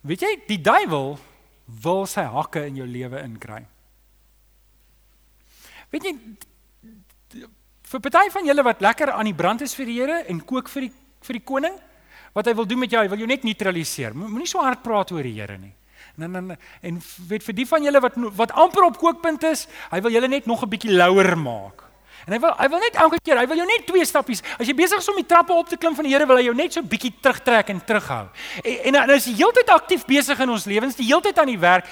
[0.00, 1.18] Weet jy, die duiwel
[1.82, 3.64] wil sy hakke in jou lewe inkry.
[5.90, 6.14] Weet jy
[7.88, 10.68] vir party van julle wat lekker aan die brand is vir die Here en kook
[10.68, 11.74] vir die vir die koning,
[12.36, 14.14] wat hy wil doen met jou, hy wil jou net neutraliseer.
[14.14, 15.72] Moenie so hard praat oor die Here nie.
[16.18, 20.00] En en en weet vir die van julle wat wat amper op kookpunt is, hy
[20.04, 21.84] wil julle net nog 'n bietjie louer maak.
[22.26, 24.42] En hy wil hy wil net elke keer, hy wil jou net twee stappies.
[24.58, 26.44] As jy besig is om die trappe op te klim van die Here, wil hy
[26.44, 28.28] jou net so bietjie terugtrek en terughou.
[28.62, 31.86] En en hy is heeltyd aktief besig in ons lewens, die heeltyd aan die werk.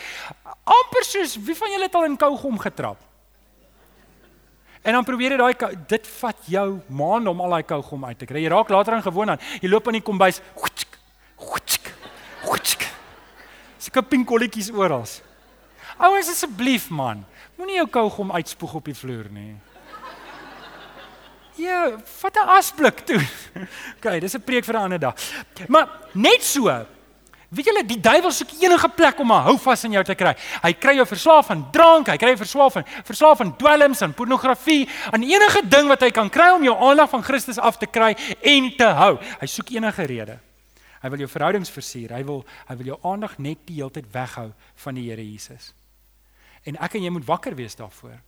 [0.65, 2.99] amper soos wie van julle het al in kougom getrap?
[4.87, 8.27] En dan probeer jy daai dit vat jou maande om al daai kougom uit te
[8.29, 8.45] kry.
[8.45, 9.43] Jy raak later aan gewoon aan.
[9.59, 10.39] Jy loop in die kombuis.
[10.55, 10.99] Hoetsk,
[11.43, 11.91] hoetsk,
[12.47, 12.87] hoetsk.
[13.83, 15.03] Sulke pinkolletjies oral.
[15.97, 17.25] Ouers asseblief man,
[17.57, 19.57] moenie jou kougom uitspoeg op die vloer nie.
[21.57, 23.23] Ja, vat 'n asblik toe.
[23.97, 25.15] OK, dis 'n preek vir 'n ander dag.
[25.69, 26.87] Maar net so.
[27.49, 30.35] Weet julle, die duiwel soek enige plek om 'n houvas in jou te kry.
[30.63, 34.15] Hy kry jou verslaaf aan drank, hy kry jou verslaaf aan verslaaf aan dwelms, aan
[34.15, 37.87] pornografie, aan enige ding wat hy kan kry om jou aandag van Christus af te
[37.87, 39.19] kry en te hou.
[39.41, 40.39] Hy soek enige rede.
[41.03, 42.11] Hy wil jou verhoudings versuur.
[42.11, 45.73] Hy wil hy wil jou aandag net die hele tyd weghou van die Here Jesus.
[46.65, 48.19] En ek en jy moet wakker wees daarvoor.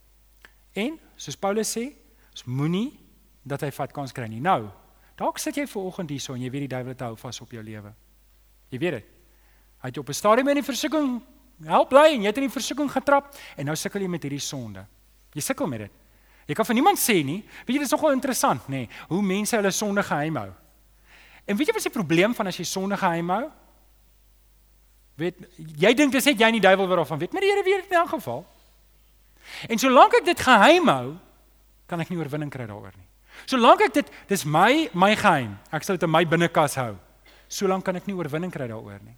[0.74, 1.88] En soos Paulus sê,
[2.30, 2.92] ons moenie
[3.42, 4.40] dat hy vat kans kry nie.
[4.40, 4.68] Nou,
[5.16, 7.50] dalk sit jy ver oggend hierso en jy weet die duiwel het hou vas op
[7.50, 7.92] jou lewe.
[8.70, 9.04] Jy weet dit.
[9.82, 11.22] Hy het op 'n stadium in die versoeking
[11.64, 14.42] help bly en jy het in die versoeking getrap en nou sukkel jy met hierdie
[14.42, 14.86] sonde.
[15.34, 15.90] Jy sukkel met dit.
[16.46, 17.42] Jy kan van niemand sê nie.
[17.66, 20.52] Weet jy dit is nogal interessant, nê, nee, hoe mense hulle sonde geheim hou.
[21.44, 23.50] En weet jy wat is die probleem van as jy sonde geheim hou?
[25.18, 27.64] Weet jy dink dis net jy en die duiwel wat daarvan weet, maar die Here
[27.66, 28.46] weet dit in elk geval.
[29.68, 31.16] En solank ek dit geheim hou,
[31.88, 33.06] kan ek nie oorwinning kry daaroor nie.
[33.48, 35.56] Solank ek dit dis my my geheim.
[35.72, 36.94] Ek sal dit in my binnekas hou.
[37.48, 39.16] Solank kan ek nie oorwinning kry daaroor nie.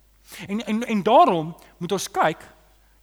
[0.48, 2.46] En en en daarom moet ons kyk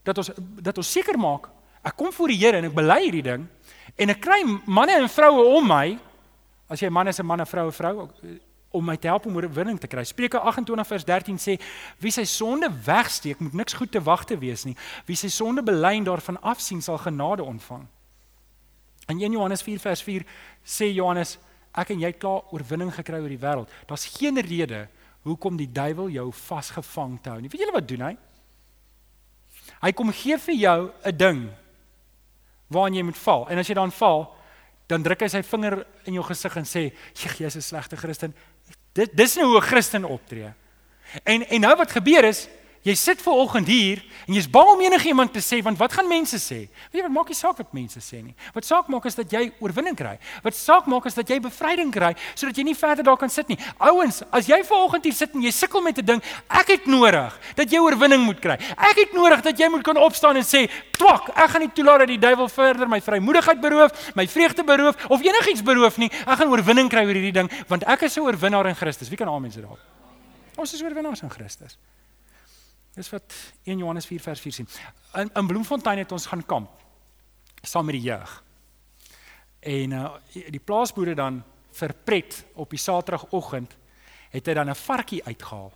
[0.04, 0.32] dat ons
[0.64, 1.50] dat ons seker maak
[1.84, 3.48] ek kom voor die Here en ek bely hierdie ding
[3.96, 5.98] en ek kry manne en vroue om my
[6.70, 8.10] as jy man is 'n man en vroue vrou
[8.72, 10.04] om my te help om oorwinning te kry.
[10.04, 11.58] Spreuke 28 vers 13 sê
[12.04, 14.76] wie sy sonde wegsteek moet niks goed te wagte wees nie.
[15.06, 17.88] Wie sy sonde bely en daarvan afsien sal genade ontvang.
[19.08, 20.26] In 1 Johannes 4 vers 4
[20.66, 21.38] sê Johannes,
[21.74, 23.72] ek en jy het klaar oorwinning gekry oor die wêreld.
[23.88, 24.88] Daar's geen rede
[25.28, 27.52] hoekom die duiwel jou vasgevang te hou nie.
[27.52, 28.14] Weet julle wat doen hy?
[29.84, 31.50] Hy kom gee vir jou 'n ding
[32.72, 33.48] waaraan jy moet val.
[33.50, 34.36] En as jy dan val,
[34.88, 38.34] dan druk hy sy vinger in jou gesig en sê, "Jy's 'n slegte Christen."
[38.94, 40.54] Dit dis nou hoe 'n Christen optree.
[41.24, 42.48] En en nou wat gebeur is,
[42.88, 46.08] Jy sit ver oggend hier en jy's bang om enigiemand te sê want wat gaan
[46.08, 46.60] mense sê?
[46.88, 48.36] Weet jy wat maak nie saak wat mense sê nie.
[48.56, 50.14] Wat saak maak is dat jy oorwinning kry.
[50.46, 53.52] Wat saak maak is dat jy bevryding kry sodat jy nie verder daar kan sit
[53.52, 53.58] nie.
[53.84, 56.88] Ouens, as jy ver oggend hier sit en jy sukkel met 'n ding, ek het
[56.88, 58.56] nodig dat jy oorwinning moet kry.
[58.78, 62.00] Ek het nodig dat jy moet kan opstaan en sê, "Twak, ek gaan nie toelaat
[62.00, 66.10] dat die duiwel verder my vrymoedigheid beroof, my vreugde beroof of enigiets beroof nie.
[66.26, 69.18] Ek gaan oorwinning kry oor hierdie ding want ek is 'n oorwinnaar in Christus." Wie
[69.18, 69.78] kan amen sê daar?
[70.56, 71.78] Ons is oorwinnaars in Christus.
[72.98, 73.34] Dis wat
[73.64, 74.68] 1 Johannes 4 vers 4 sien.
[75.22, 76.74] In, in Bloemfontein het ons gaan kamp
[77.68, 78.32] saam met die jeug.
[79.60, 81.42] En uh, die plaasboere dan
[81.78, 83.76] vir pret op die Saterdagoggend
[84.32, 85.72] het hy dan 'n varkie uitgehaal.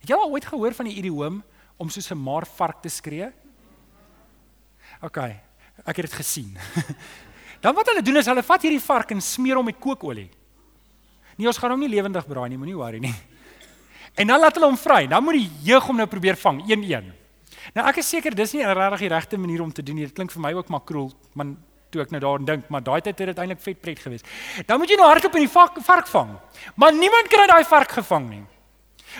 [0.00, 1.42] Het jy al ooit gehoor van die idioom
[1.76, 3.30] om soos 'n maar vark te skree?
[5.02, 5.16] OK,
[5.84, 6.56] ek het dit gesien.
[7.64, 10.30] dan wat hulle doen is hulle vat hierdie vark en smeer hom met kookolie.
[11.36, 13.14] Nee, ons gaan hom nie lewendig braai nie, moenie worry nie.
[14.14, 15.06] En dan laat hulle hom vry.
[15.10, 17.12] Dan moet die jeug hom nou probeer vang, een-een.
[17.74, 20.06] Nou ek is seker dis nie regtig die regte manier om te doen nie.
[20.06, 21.56] Dit klink vir my ook maar kroel, man
[21.94, 24.26] toe ek nou daaraan dink, maar daai tyd het dit eintlik vet pret geweest.
[24.66, 26.32] Dan moet jy nou hardop in die vark, vark vang.
[26.80, 28.42] Maar niemand kry daai vark gevang nie.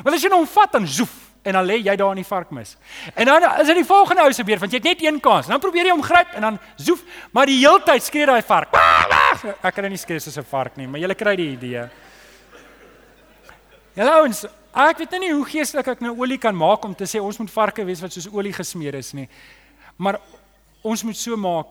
[0.03, 1.13] Want as jy nou hom vat dan zoef
[1.45, 2.75] en dan lê jy daar in die vark mis.
[3.15, 5.51] En dan is dit die volgende ou se beurt want jy het net een kans.
[5.51, 7.05] Dan probeer jy hom gryp en dan zoef,
[7.37, 8.75] maar die hele tyd skree daai vark.
[9.61, 11.89] Ek kan nou nie skree soos 'n vark nie, maar jy kry die idee.
[13.95, 17.07] Hallo ons Ek weet nou nie hoe geestelik ek nou olie kan maak om te
[17.07, 19.29] sê ons moet varke wees wat soos olie gesmeer is nie.
[20.03, 20.19] Maar
[20.83, 21.71] ons moet so maak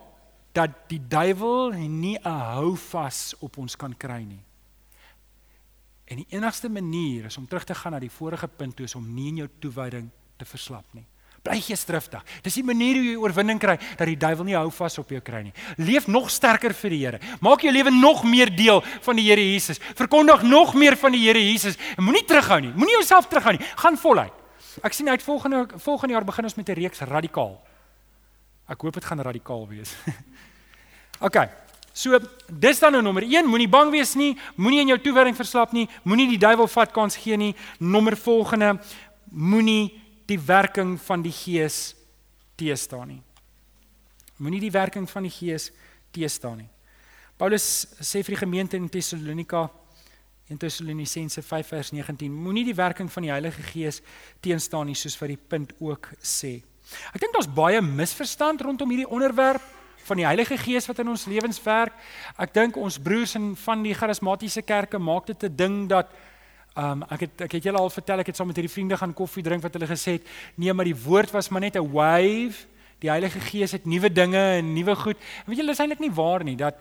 [0.55, 4.39] dat die duiwel nie 'n houvas op ons kan kry nie.
[6.05, 8.95] En die enigste manier is om terug te gaan na die vorige punt toe is
[8.95, 11.05] om nie in jou toewyding te verslap nie.
[11.43, 12.21] Bly geesdriftig.
[12.43, 15.19] Dis die manier hoe jy oorwinning kry dat die duiwel nie hou vas op jou
[15.19, 15.51] kry nie.
[15.75, 17.19] Leef nog sterker vir die Here.
[17.43, 19.81] Maak jou lewe nog meer deel van die Here Jesus.
[19.97, 21.75] Verkondig nog meer van die Here Jesus.
[21.97, 22.71] En moenie terughou nie.
[22.71, 23.67] Moenie jouself terughou nie.
[23.83, 24.39] Gaan voluit.
[24.87, 27.59] Ek sien uit volgende volgende jaar begin ons met 'n reeks radikaal.
[28.69, 29.95] Ek hoop dit gaan radikaal wees.
[31.27, 31.37] OK.
[31.93, 32.17] So,
[32.49, 35.89] dis dan nou nommer 1, moenie bang wees nie, moenie in jou toewyding verslap nie,
[36.03, 37.55] moenie die duiwel vat kans gee nie.
[37.77, 38.79] Nommer volgende,
[39.29, 41.95] moenie die werking van die Gees
[42.55, 43.21] teestaan nie.
[44.37, 45.71] Moenie die werking van die Gees
[46.11, 46.69] teestaan nie.
[47.37, 49.69] Paulus sê vir die gemeente in Tessalonika
[50.51, 54.01] in Tessalonisense 5 vers 19, moenie die werking van die Heilige Gees
[54.43, 56.59] teenstaan nie soos wat die punt ook sê.
[57.15, 59.63] Ek dink daar's baie misverstand rondom hierdie onderwerp
[60.03, 61.95] van die Heilige Gees wat in ons lewens werk.
[62.35, 66.11] Ek dink ons broers in van die charismatiese kerke maak dit 'n ding dat
[66.75, 69.13] Um ek het ek het julle al vertel ek het saam met hierdie vriende gaan
[69.13, 72.65] koffie drink wat hulle gesê het nee maar die woord was maar net 'n wave.
[72.99, 75.17] Die Heilige Gees het nuwe dinge en nuwe goed.
[75.17, 76.75] En weet julle is eintlik nie waar nie dat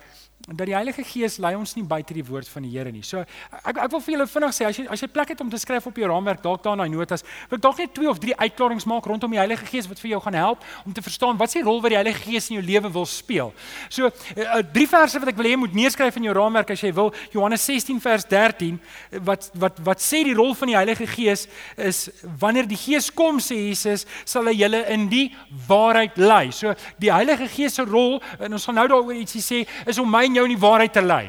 [0.47, 3.05] dat die Heilige Gees lei ons nie buite die woord van die Here nie.
[3.07, 5.51] So ek ek wil vir julle vinnig sê as jy as jy plek het om
[5.51, 8.11] te skryf op jou raamwerk dalk daar in daai notas, wil ek dalk net twee
[8.11, 11.05] of drie uitklaringe maak rondom die Heilige Gees wat vir jou gaan help om te
[11.05, 13.53] verstaan wat is die rol wat die Heilige Gees in jou lewe wil speel.
[13.89, 16.83] So uh, drie verse wat ek wil hê jy moet neerskryf in jou raamwerk as
[16.83, 17.13] jy wil.
[17.31, 18.81] Johannes 16 vers 13
[19.23, 21.47] wat wat wat sê die rol van die Heilige Gees
[21.79, 22.09] is
[22.43, 25.29] wanneer die Gees kom sê Jesus sal hy julle in die
[25.69, 26.51] waarheid lei.
[26.51, 30.11] So die Heilige Gees se rol en ons gaan nou daaroor ietsie sê is om
[30.11, 31.27] my en jou in die waarheid te lei.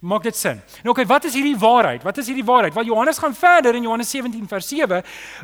[0.00, 0.60] Maak dit sin?
[0.80, 2.04] Nou okay, wat is hierdie waarheid?
[2.06, 2.72] Wat is hierdie waarheid?
[2.72, 5.02] Wel Johannes gaan verder in Johannes 17 vers 7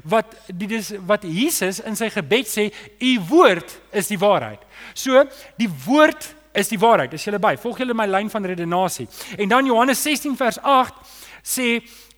[0.09, 4.63] wat die dis wat Jesus in sy gebed sê, u woord is die waarheid.
[4.97, 5.27] So,
[5.61, 7.13] die woord is die waarheid.
[7.13, 7.53] Is julle by?
[7.61, 9.05] Volg julle my lyn van redenasie.
[9.37, 11.05] En dan Johannes 16 vers 8
[11.47, 11.69] sê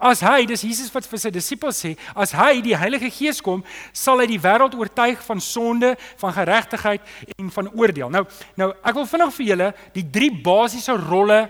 [0.00, 3.64] as hy, dis Jesus wat vir sy disippels sê, as hy die Heilige Gees kom,
[3.92, 7.02] sal hy die wêreld oortuig van sonde, van geregtigheid
[7.36, 8.12] en van oordeel.
[8.14, 8.24] Nou,
[8.56, 11.42] nou ek wil vinnig vir julle die drie basiese rolle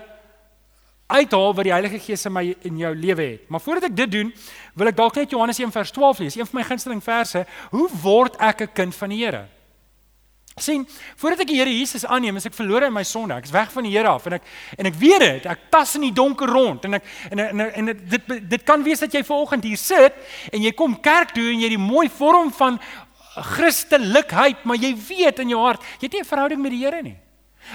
[1.09, 3.45] uithaal wat die Heilige Gees in my en jou lewe het.
[3.49, 4.33] Maar voordat ek dit doen,
[4.77, 7.45] wil ek dalk net Johannes 1 vers 12 lees, een van my gunsteling verse.
[7.71, 9.47] Hoe word ek 'n kind van die Here?
[10.63, 13.35] Sien, voordat ek die Here Jesus aanneem, is ek verlore in my sonde.
[13.35, 14.43] Ek is weg van die Here af en ek
[14.79, 15.47] en ek weet dit.
[15.47, 18.83] Ek tas in die donker rond en ek en en, en, en dit dit kan
[18.83, 20.15] wees dat jy vanoggend hier sit
[20.53, 22.81] en jy kom kerk toe en jy die mooi vorm van
[23.39, 27.03] Christelikheid, maar jy weet in jou hart, jy het nie 'n verhouding met die Here
[27.03, 27.17] nie.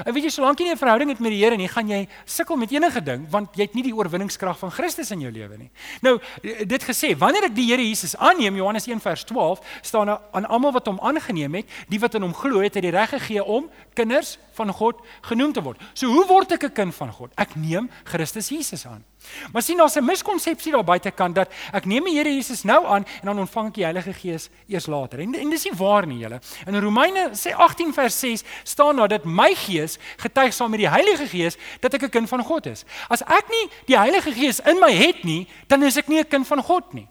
[0.05, 2.07] En weet jy, solank jy nie 'n verhouding het met die Here nie, gaan jy
[2.25, 5.57] sukkel met enige ding want jy het nie die oorwinningskrag van Christus in jou lewe
[5.57, 5.71] nie.
[6.01, 10.21] Nou, dit gesê, wanneer ek die Here Jesus aanneem, Johannes 1 vers 12, staan daar
[10.31, 13.09] aan almal wat hom aangeneem het, die wat in hom glo het, het die reg
[13.09, 15.81] gegee om kinders van God genoem te word.
[15.93, 17.31] So hoe word ek 'n kind van God?
[17.37, 19.03] Ek neem Christus Jesus aan.
[19.51, 23.05] Maar sien daar's 'n miskonsepsie daar buitekant dat ek neem die Here Jesus nou aan
[23.21, 25.19] en dan ontvang ek die Heilige Gees eers later.
[25.19, 26.39] En, en dis nie waar nie, julle.
[26.67, 30.89] In Romeine sê 18 vers 6 staan daar dat my gees getuig saam met die
[30.89, 32.85] Heilige Gees dat ek 'n kind van God is.
[33.09, 36.27] As ek nie die Heilige Gees in my het nie, dan is ek nie 'n
[36.27, 37.07] kind van God nie.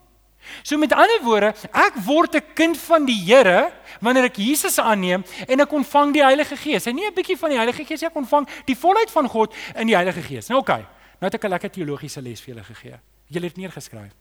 [0.62, 5.25] So met ander woorde, ek word 'n kind van die Here wanneer ek Jesus aanneem
[5.48, 6.87] en ek ontvang die Heilige Gees.
[6.87, 9.87] En nie 'n bietjie van die Heilige Gees, ek ontvang die volheid van God in
[9.87, 10.48] die Heilige Gees.
[10.48, 10.87] Nou oké, okay,
[11.22, 12.98] nou het ek 'n lekker teologiese les vir julle gegee.
[13.30, 14.12] Julle het neergeskryf.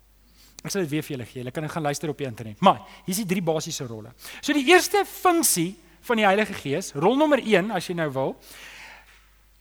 [0.61, 1.41] Ek sal dit weer vir julle gee.
[1.41, 2.59] Julle kan dit gaan luister op die internet.
[2.61, 4.13] Maar hier's die drie basiese rolle.
[4.41, 8.35] So die eerste funksie van die Heilige Gees, rol nommer 1 as jy nou wil.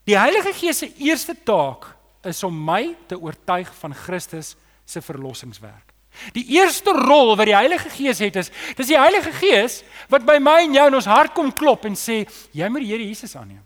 [0.08, 1.86] Die Heilige Gees se eerste taak
[2.24, 5.94] is om my te oortuig van Christus se verlossingswerk.
[6.34, 10.36] Die eerste rol wat die Heilige Gees het is, dis die Heilige Gees wat by
[10.42, 13.36] my en jou in ons hart kom klop en sê, jy moet die Here Jesus
[13.38, 13.62] aanneem.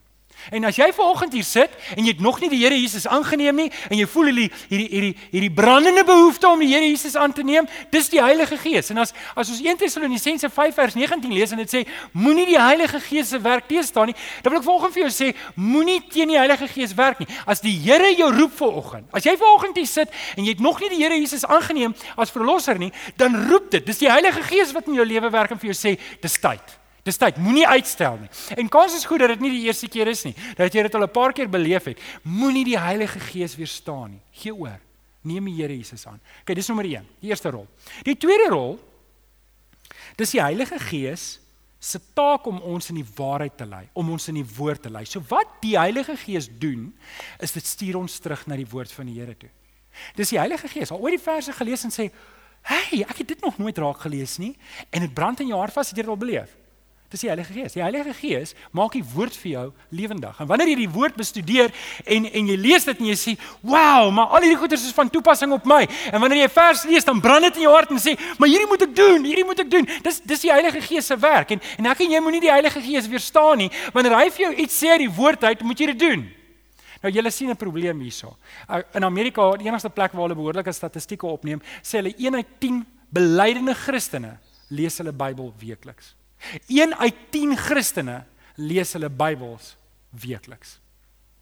[0.51, 3.57] En as jy vanoggend hier sit en jy het nog nie die Here Jesus aangeneem
[3.57, 7.33] nie en jy voel hierdie hierdie hierdie hierdie brandende behoefte om die Here Jesus aan
[7.33, 8.91] te neem, dis die Heilige Gees.
[8.93, 12.61] En as as ons 1 Tessalonisense 5 vers 19 lees en dit sê moenie die
[12.61, 16.33] Heilige Gees se werk teëstaan nie, dan wil ek vanoggend vir jou sê moenie teen
[16.35, 17.29] die Heilige Gees werk nie.
[17.47, 20.81] As die Here jou roep vanoggend, as jy vanoggend hier sit en jy het nog
[20.83, 23.85] nie die Here Jesus aangeneem as verlosser nie, dan roep dit.
[23.87, 26.84] Dis die Heilige Gees wat in jou lewe werk en vir jou sê dis tyd.
[27.05, 28.31] Dis tyd, moenie uitstel nie.
[28.57, 30.95] En kans is goed dat dit nie die eerste keer is nie, dat jy dit
[30.97, 32.01] al 'n paar keer beleef het.
[32.23, 34.23] Moenie die Heilige Gees weerstaan nie.
[34.33, 34.81] Gee oor.
[35.23, 36.21] Neem die Here Jesus aan.
[36.41, 37.67] OK, dis nommer 1, die eerste rol.
[38.05, 38.79] Die tweede rol
[40.17, 41.41] dis die Heilige Gees
[41.79, 44.91] se taak om ons in die waarheid te lei, om ons in die woord te
[44.91, 45.05] lei.
[45.05, 46.95] So wat die Heilige Gees doen,
[47.41, 49.51] is dit stuur ons terug na die woord van die Here toe.
[50.17, 50.91] Dis die Heilige Gees.
[50.91, 52.11] Al ooit die verse gelees en sê,
[52.63, 54.57] "Hey, ek het dit nog nooit raak gelees nie."
[54.91, 56.57] En dit brand in jou hart vas, het jy dit al beleef?
[57.15, 57.75] Dis die Heilige Gees.
[57.77, 60.35] Die Heilige Gees maak die woord vir jou lewendig.
[60.43, 61.71] En wanneer jy die woord bestudeer
[62.11, 65.11] en en jy lees dit en jy sê, "Wow, maar al hierdie goeders is van
[65.11, 67.91] toepassing op my." En wanneer jy 'n vers lees, dan brand dit in jou hart
[67.91, 70.81] en sê, "Maar hierdie moet ek doen, hierdie moet ek doen." Dis dis die Heilige
[70.81, 71.51] Gees se werk.
[71.51, 73.71] En en ek en jy moenie die Heilige Gees weerstaan nie.
[73.93, 76.33] Wanneer hy vir jou iets sê uit die woord uit, moet jy dit doen.
[77.03, 78.37] Nou julle sien 'n probleem hierso.
[78.69, 82.47] Uh, in Amerika, die enigste plek waar hulle behoorlike statistieke opneem, sê hulle 1 uit
[82.59, 86.15] 10 belydende Christene lees hulle Bybel weekliks.
[86.69, 88.23] 1 uit 10 Christene
[88.55, 89.75] lees hulle Bybels
[90.11, 90.79] weekliks.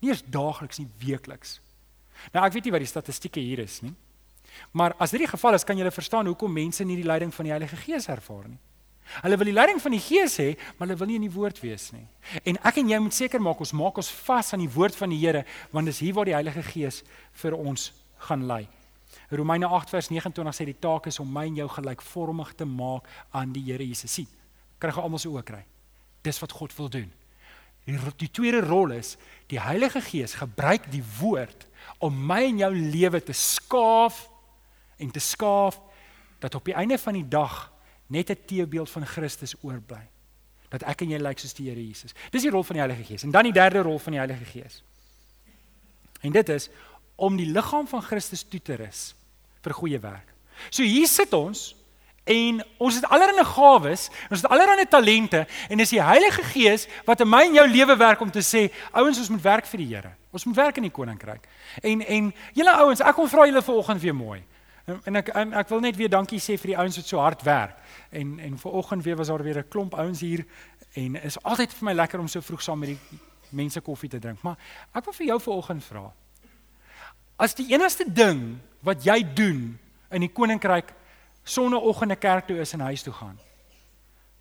[0.02, 1.60] Nie eens daagliks nie, weekliks.
[2.32, 3.94] Nou ek weet nie wat die statistieke hier is nie.
[4.76, 7.48] Maar as dit die geval is, kan jy verstaan hoekom mense nie die leiding van
[7.48, 8.60] die Heilige Gees ervaar nie.
[9.22, 11.58] Hulle wil die leiding van die Gees hê, maar hulle wil nie in die woord
[11.60, 12.04] wees nie.
[12.48, 15.12] En ek en jy moet seker maak ons maak ons vas aan die woord van
[15.12, 17.02] die Here, want dis hier waar die Heilige Gees
[17.42, 17.90] vir ons
[18.28, 18.62] gaan lei.
[19.32, 23.08] Romeine 8 vers 29 sê die taak is om my en jou gelykvormig te maak
[23.36, 24.12] aan die Here Jesus.
[24.12, 24.30] Sien,
[24.82, 25.62] kry gou almal se oë kry.
[26.26, 27.10] Dis wat God wil doen.
[27.86, 29.16] Die, die tweede rol is
[29.50, 31.66] die Heilige Gees gebruik die woord
[32.02, 34.28] om my en jou lewe te skaaf
[35.02, 35.80] en te skaaf
[36.42, 37.72] dat op die einde van die dag
[38.06, 40.06] net 'n teebeeld van Christus oorbly.
[40.68, 42.12] Dat ek en jy lyk soos die Here Jesus.
[42.30, 43.22] Dis die rol van die Heilige Gees.
[43.22, 44.82] En dan die derde rol van die Heilige Gees.
[46.20, 46.70] En dit is
[47.16, 49.14] om die liggaam van Christus toe te rus
[49.62, 50.34] vir goeie werk.
[50.70, 51.74] So hier sit ons
[52.24, 57.20] En ons het allerlei gawes, ons het allerlei talente en dis die Heilige Gees wat
[57.20, 59.88] in my en jou lewe werk om te sê, ouens, ons moet werk vir die
[59.90, 60.12] Here.
[60.30, 61.48] Ons moet werk in die koninkryk.
[61.82, 64.38] En en julle ouens, ek kom vra julle vanoggend weer mooi.
[64.84, 67.18] En, en ek en ek wil net weer dankie sê vir die ouens wat so
[67.18, 67.76] hard werk.
[68.14, 70.46] En en vanoggend weer was daar weer 'n klomp ouens hier
[70.94, 73.18] en is altyd vir my lekker om so vroeg saam met die
[73.50, 74.42] mense koffie te drink.
[74.42, 74.56] Maar
[74.94, 76.12] ek wil vir jou vanoggend vra.
[77.36, 79.78] As die enigste ding wat jy doen
[80.10, 80.94] in die koninkryk
[81.42, 83.38] sonneoggende kerk toe is en huis toe gaan.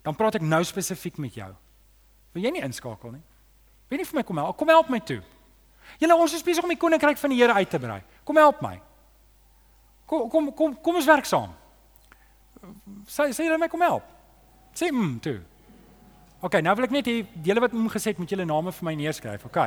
[0.01, 1.49] Dan praat ek nou spesifiek met jou.
[2.33, 3.23] Wil jy nie inskakel nie?
[3.91, 4.57] Wie nie vir my kom help?
[4.57, 5.19] Kom help my toe.
[5.99, 7.99] Julle ons is besig om die koninkryk van die Here uit te brei.
[8.25, 8.77] Kom help my.
[10.07, 11.53] Kom kom kom kom ons werk saam.
[13.09, 14.07] Sê sê jy my kom help.
[14.77, 15.39] Sê mm toe.
[16.41, 19.43] OK, nou wil ek net die julle wat omgeset met julle name vir my neerskryf.
[19.45, 19.59] OK.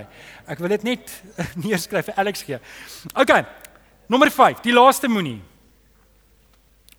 [0.50, 1.12] Ek wil dit net
[1.64, 2.58] neerskryf vir Alex gee.
[3.14, 3.34] OK.
[4.10, 5.38] Nommer 5, die laaste moenie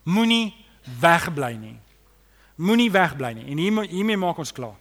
[0.06, 0.54] moenie
[1.02, 1.76] wegbly nie.
[2.62, 3.46] Moenie wegbly nie.
[3.52, 4.78] En hier hiermee maak ons klaar.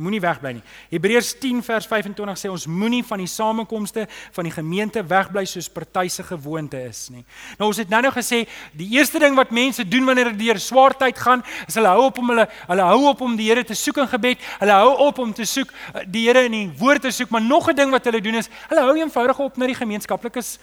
[0.00, 0.62] Moenie wegbly nie.
[0.94, 5.68] Hebreërs 10 vers 25 sê ons moenie van die samekomste van die gemeente wegbly soos
[5.68, 7.20] partyse gewoonte is nie.
[7.58, 10.60] Nou ons het nou nou gesê die eerste ding wat mense doen wanneer hulle deur
[10.62, 13.64] swaar tyd gaan, is hulle hou op om hulle hulle hou op om die Here
[13.66, 14.46] te soek in gebed.
[14.62, 17.44] Hulle hou op om te soek eh, die Here in die woord te soek, maar
[17.44, 20.58] nog 'n ding wat hulle doen is hulle hou eenvoudig op na die gemeenskaplikes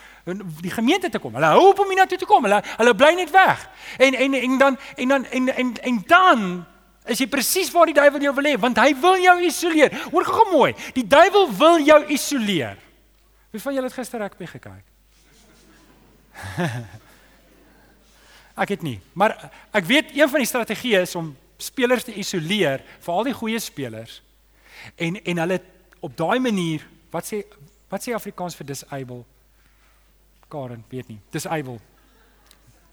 [0.61, 1.33] die gemeente te kom.
[1.35, 2.43] Hulle hou op om hiernatoe te kom.
[2.43, 3.69] Hulle hulle bly net weg.
[3.97, 6.65] En en en dan en dan en en, en dan
[7.11, 9.95] is jy presies waar die duiwel jou wil hê, want hy wil jou isoleer.
[10.11, 12.77] Hoor gou mooi, die duiwel wil jou isoleer.
[13.53, 14.85] Wie van julle het gister rugby gekyk?
[18.63, 19.35] ek het nie, maar
[19.75, 24.21] ek weet een van die strategieë is om spelers te isoleer, veral die goeie spelers.
[24.95, 25.61] En en hulle
[26.05, 27.41] op daai manier, wat sê
[27.87, 29.23] wat sê Afrikaans vir disable?
[30.51, 31.19] Karen, weet nie.
[31.31, 31.79] Disable.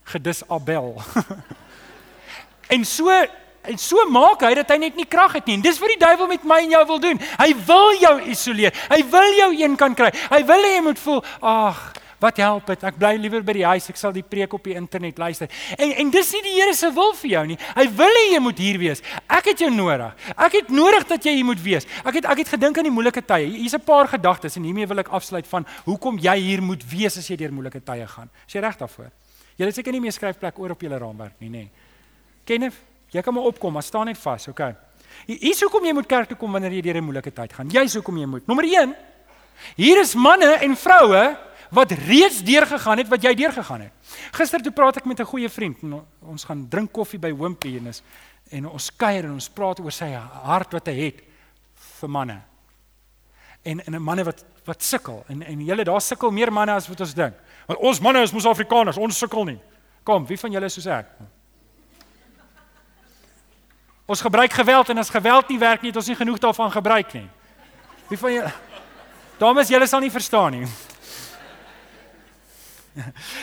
[0.04, 1.02] gedisabel.
[2.74, 3.08] en so
[3.66, 5.60] en so maak hy dat hy net nie krag het nie.
[5.64, 7.20] Dis wat die duiwel met my en jou wil doen.
[7.40, 8.72] Hy wil jou isoleer.
[8.90, 10.10] Hy wil jou een kan kry.
[10.30, 11.82] Hy wil hê jy moet voel, ag,
[12.24, 12.84] wat help dit?
[12.88, 13.88] Ek bly liewer by die huis.
[13.92, 15.50] Ek sal die preek op die internet luister.
[15.76, 17.58] En en dis nie die Here se wil vir jou nie.
[17.76, 19.02] Hy wil hê jy moet hier wees.
[19.26, 20.14] Ek het jou nodig.
[20.34, 21.88] Ek het nodig dat jy hier moet wees.
[22.04, 23.50] Ek het ek het gedink aan die moeilike tye.
[23.58, 27.18] Hier's 'n paar gedagtes en hiermee wil ek afsluit van hoekom jy hier moet wees
[27.18, 28.30] as jy deur moeilike tye gaan.
[28.46, 29.10] Is jy reg daarvoor?
[29.56, 31.58] Jy het seker nie meer skryfplek oor op jou raamwerk nie, nê?
[31.58, 31.70] Nee.
[32.44, 32.74] Kenneth,
[33.14, 34.74] jy kan maar opkom, maar staan net vas, okay.
[35.26, 37.68] Hier is hoekom jy moet kerk toe kom wanneer jy deur 'n moeilike tyd gaan.
[37.70, 38.46] Jy's hoekom jy moet.
[38.46, 38.94] Nommer 1.
[39.76, 41.36] Hier is manne en vroue
[41.70, 43.92] wat reeds deurgegaan het wat jy deurgegaan het.
[44.32, 45.78] Gister toe praat ek met 'n goeie vriend.
[46.20, 48.02] Ons gaan drink koffie by Wimpy en is
[48.50, 50.12] en ons kuier en ons praat oor sy
[50.42, 51.22] hart wat hy het
[52.00, 52.42] vir manne.
[53.62, 56.88] En en 'n manne wat wat sukkel en en julle daar sukkel meer manne as
[56.88, 57.34] wat ons dink.
[57.66, 59.58] Want ons manne is mos Afrikaners, ons sukkel nie.
[60.02, 61.06] Kom, wie van julle soos ek?
[64.06, 67.12] Ons gebruik geweld en as geweld nie werk nie, het ons nie genoeg daarvan gebruik
[67.16, 67.28] nie.
[68.08, 68.52] Wie van julle
[69.38, 70.66] Dames, julle sal nie verstaan nie.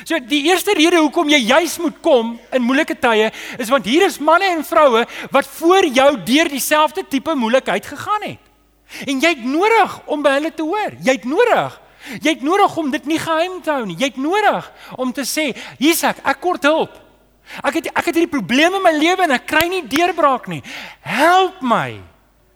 [0.07, 3.27] So die eerste rede hoekom jy juis moet kom in moeilike tye
[3.59, 5.03] is want hier is manne en vroue
[5.33, 8.39] wat voor jou deur dieselfde tipe moeilikheid gegaan het.
[9.07, 10.95] En jy het nodig om by hulle te hoor.
[11.03, 11.77] Jy het nodig.
[12.21, 13.97] Jy het nodig om dit nie geheim te hou nie.
[13.99, 16.95] Jy het nodig om te sê, hier's ek, ek kort hulp.
[17.59, 20.61] Ek het ek het hierdie probleme in my lewe en ek kry nie deurbraak nie.
[21.03, 21.99] Help my.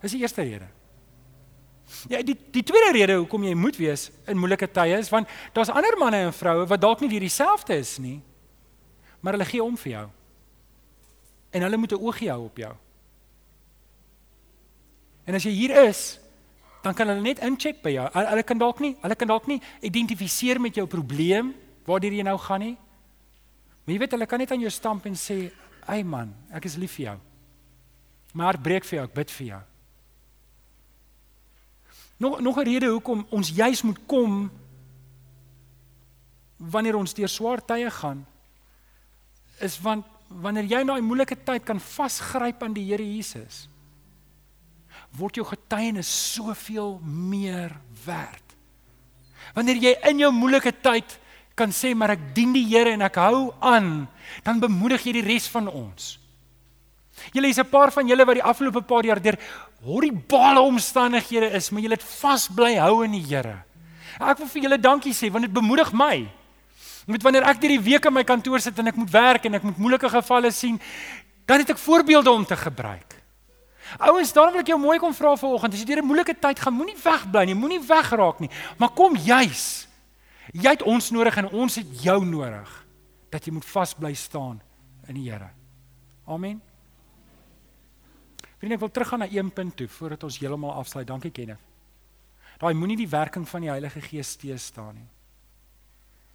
[0.02, 0.70] Dis die eerste rede.
[2.10, 5.74] Ja, die die tweede rede hoekom jy moet wees in moeilike tye is want daar's
[5.74, 8.20] ander manne en vroue wat dalk nie die dieselfde is nie.
[9.22, 10.08] Maar hulle gee om vir jou.
[11.52, 12.74] En hulle moet 'n oogie hou op jou.
[15.26, 16.20] En as jy hier is,
[16.84, 18.10] dan kan hulle net incheck by jou.
[18.14, 21.54] Hulle kan dalk nie, hulle kan dalk nie identifiseer met jou probleem
[21.86, 22.78] waartoe jy nou gaan nie.
[23.86, 25.52] Maar jy weet hulle kan net aan jou stamp en sê,
[25.88, 27.20] "Ey man, ek is lief vir jou."
[28.34, 29.62] My hart breek vir jou, ek bid vir jou.
[32.18, 34.52] Nog nog 'n rede hoekom ons juis moet kom
[36.58, 38.26] wanneer ons deur swaar tye gaan
[39.60, 43.68] is want wanneer jy in daai moeilike tyd kan vasgryp aan die Here Jesus
[45.16, 47.72] word jou getuienis soveel meer
[48.06, 48.44] werd.
[49.56, 51.20] Wanneer jy in jou moeilike tyd
[51.56, 54.08] kan sê maar ek dien die Here en ek hou aan,
[54.44, 56.20] dan bemoedig jy die res van ons.
[57.32, 59.38] Julle is 'n paar van julle wat die afgelope paar jaar deur
[59.84, 63.64] horribale omstandighede is, maar julle het vasbly hou in die Here.
[64.20, 66.28] Ek wil vir julle dankie sê want dit bemoedig my.
[67.08, 69.54] Met wanneer ek deur die week in my kantoor sit en ek moet werk en
[69.54, 70.80] ek moet moeilike gevalle sien,
[71.46, 73.16] dan het ek voorbeelde om te gebruik.
[74.00, 76.60] Ouens, daarom wil ek jou mooi kom vra vanoggend, as jy deur 'n moeilike tyd
[76.60, 79.88] gaan, moenie wegbly nie, moenie wegraak nie, maar kom juis
[80.54, 82.72] Jy het ons nodig en ons het jou nodig
[83.34, 84.62] dat jy moet vasbly staan
[85.10, 85.50] in die Here.
[86.26, 86.62] Amen.
[88.58, 91.08] Vriende, ek wil teruggaan na een punt toe voordat ons heeltemal afsluit.
[91.08, 91.62] Dankie Kenneth.
[92.62, 95.10] Daai moenie die werking van die Heilige Gees steë staan nie.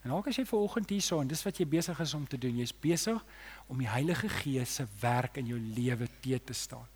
[0.04, 2.60] En ook as jy vanoggend hierso en dis wat jy besig is om te doen,
[2.60, 3.20] jy's besig
[3.68, 6.86] om die Heilige Gees se werk in jou lewe te te staan.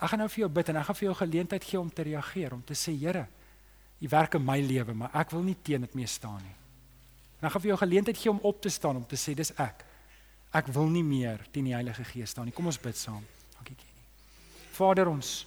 [0.00, 2.06] Ek gaan nou vir jou bid en ek gaan vir jou geleentheid gee om te
[2.06, 3.26] reageer, om te sê Here,
[4.00, 6.56] U werk in my lewe, maar ek wil nie teen dit mee staan nie.
[7.40, 9.52] En dan gaan vir jou geleentheid gee om op te staan om te sê dis
[9.60, 9.84] ek.
[10.56, 12.54] Ek wil nie meer teen die Heilige Gees staan nie.
[12.56, 13.22] Kom ons bid saam.
[13.58, 14.04] Dankie Kenny.
[14.76, 15.46] Vader ons,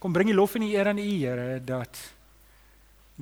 [0.00, 2.00] kom bring die lof en die eer aan U Here dat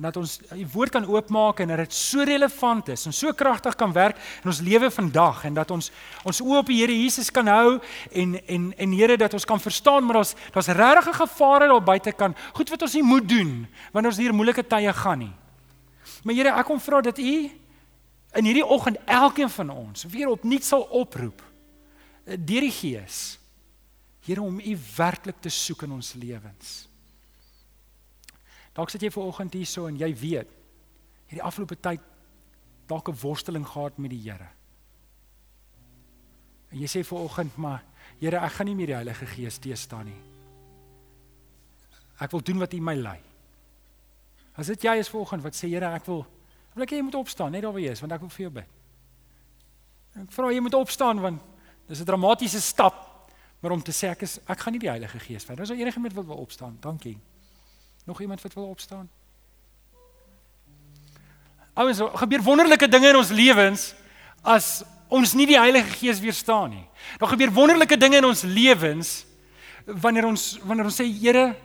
[0.01, 3.75] dat ons die woord kan oopmaak en dat dit so relevant is en so kragtig
[3.75, 5.91] kan werk in ons lewe vandag en dat ons
[6.23, 7.79] ons oë op die Here Jesus kan hou
[8.11, 11.83] en en en Here dat ons kan verstaan maar daar's daar's regtig 'n gevaar daar
[11.83, 15.33] buite kan goed wat ons nie moet doen wanneer ons hier moeilike tye gaan nie.
[16.23, 17.49] Maar Here, ek kom vra dat U
[18.37, 21.41] in hierdie oggend elkeen van ons weer opnuut sal oproep
[22.25, 23.39] eh, deur die Gees.
[24.25, 26.88] Here om U werklik te soek in ons lewens.
[28.79, 30.51] Dalk sit jy ver oggend hierso en jy weet
[31.27, 32.03] hierdie afgelope tyd
[32.87, 34.47] dalk 'n worsteling gehad met die Here.
[36.71, 37.83] En jy sê ver oggend maar
[38.19, 40.21] Here, ek gaan nie meer die Heilige Gees teëstaan nie.
[42.19, 43.19] Ek wil doen wat U my lei.
[44.55, 46.25] As dit jy is ver oggend wat sê Here, ek wil
[46.75, 48.51] wil ek jy moet opstaan net daar waar jy is want ek wil vir jou
[48.51, 48.67] bid.
[50.15, 51.41] Ek vra jy moet opstaan want
[51.87, 53.27] dis 'n dramatiese stap
[53.61, 55.57] maar om te sê ek is ek gaan nie die Heilige Gees vat.
[55.57, 56.77] Dis al enige iemand wat wil opstaan.
[56.79, 57.19] Dankie.
[58.05, 59.09] Nog iemand wat wil opstaan?
[61.73, 63.93] Ouens, gebeur wonderlike dinge in ons lewens
[64.41, 66.85] as ons nie die Heilige Gees weerstaan nie.
[67.17, 69.25] Daar gebeur wonderlike dinge in ons lewens
[69.85, 71.55] wanneer ons wanneer ons sê Here,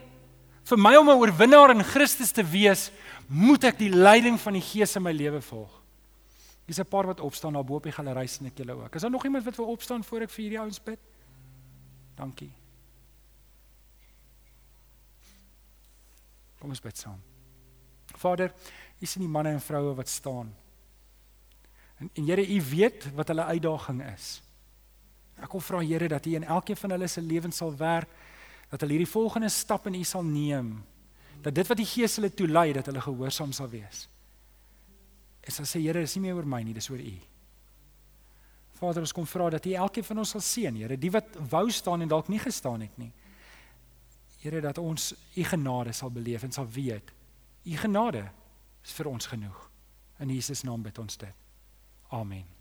[0.65, 2.91] vir my om 'n oorwinnaar in Christus te wees,
[3.29, 5.83] moet ek die leiding van die Gees in my lewe volg.
[6.67, 8.95] Dis 'n paar wat opstaan daar bo op die galery sien ek julle ook.
[8.95, 10.99] Is daar nog iemand wat wil opstaan voor ek vir hierdie ouens bid?
[12.17, 12.64] Dankie.
[16.65, 17.19] Kom ons bid saam.
[18.17, 18.49] Vader,
[18.97, 20.49] U sien die manne en vroue wat staan.
[22.01, 24.29] En en Here, U weet wat hulle uitdaging is.
[25.37, 28.09] Ek kom vra Here dat U in elkeen van hulle se lewens sal werk,
[28.71, 30.79] dat hulle hierdie volgende stap in U sal neem.
[31.45, 34.07] Dat dit wat die Gees hulle toelei, dat hulle gehoorsaam sal wees.
[35.45, 37.15] Is as sê Here, dis nie meer oor my nie, dis oor U.
[38.81, 41.67] Vader, ons kom vra dat U elkeen van ons sal seën, Here, die wat wou
[41.69, 43.13] staan en dalk nie gestaan het nie.
[44.45, 47.13] Here, dat ons U genade sal beleef en sal weet
[47.65, 48.27] U genade
[48.85, 49.71] is vir ons genoeg.
[50.21, 51.33] In Jesus naam bid ons dit.
[52.13, 52.54] Amen.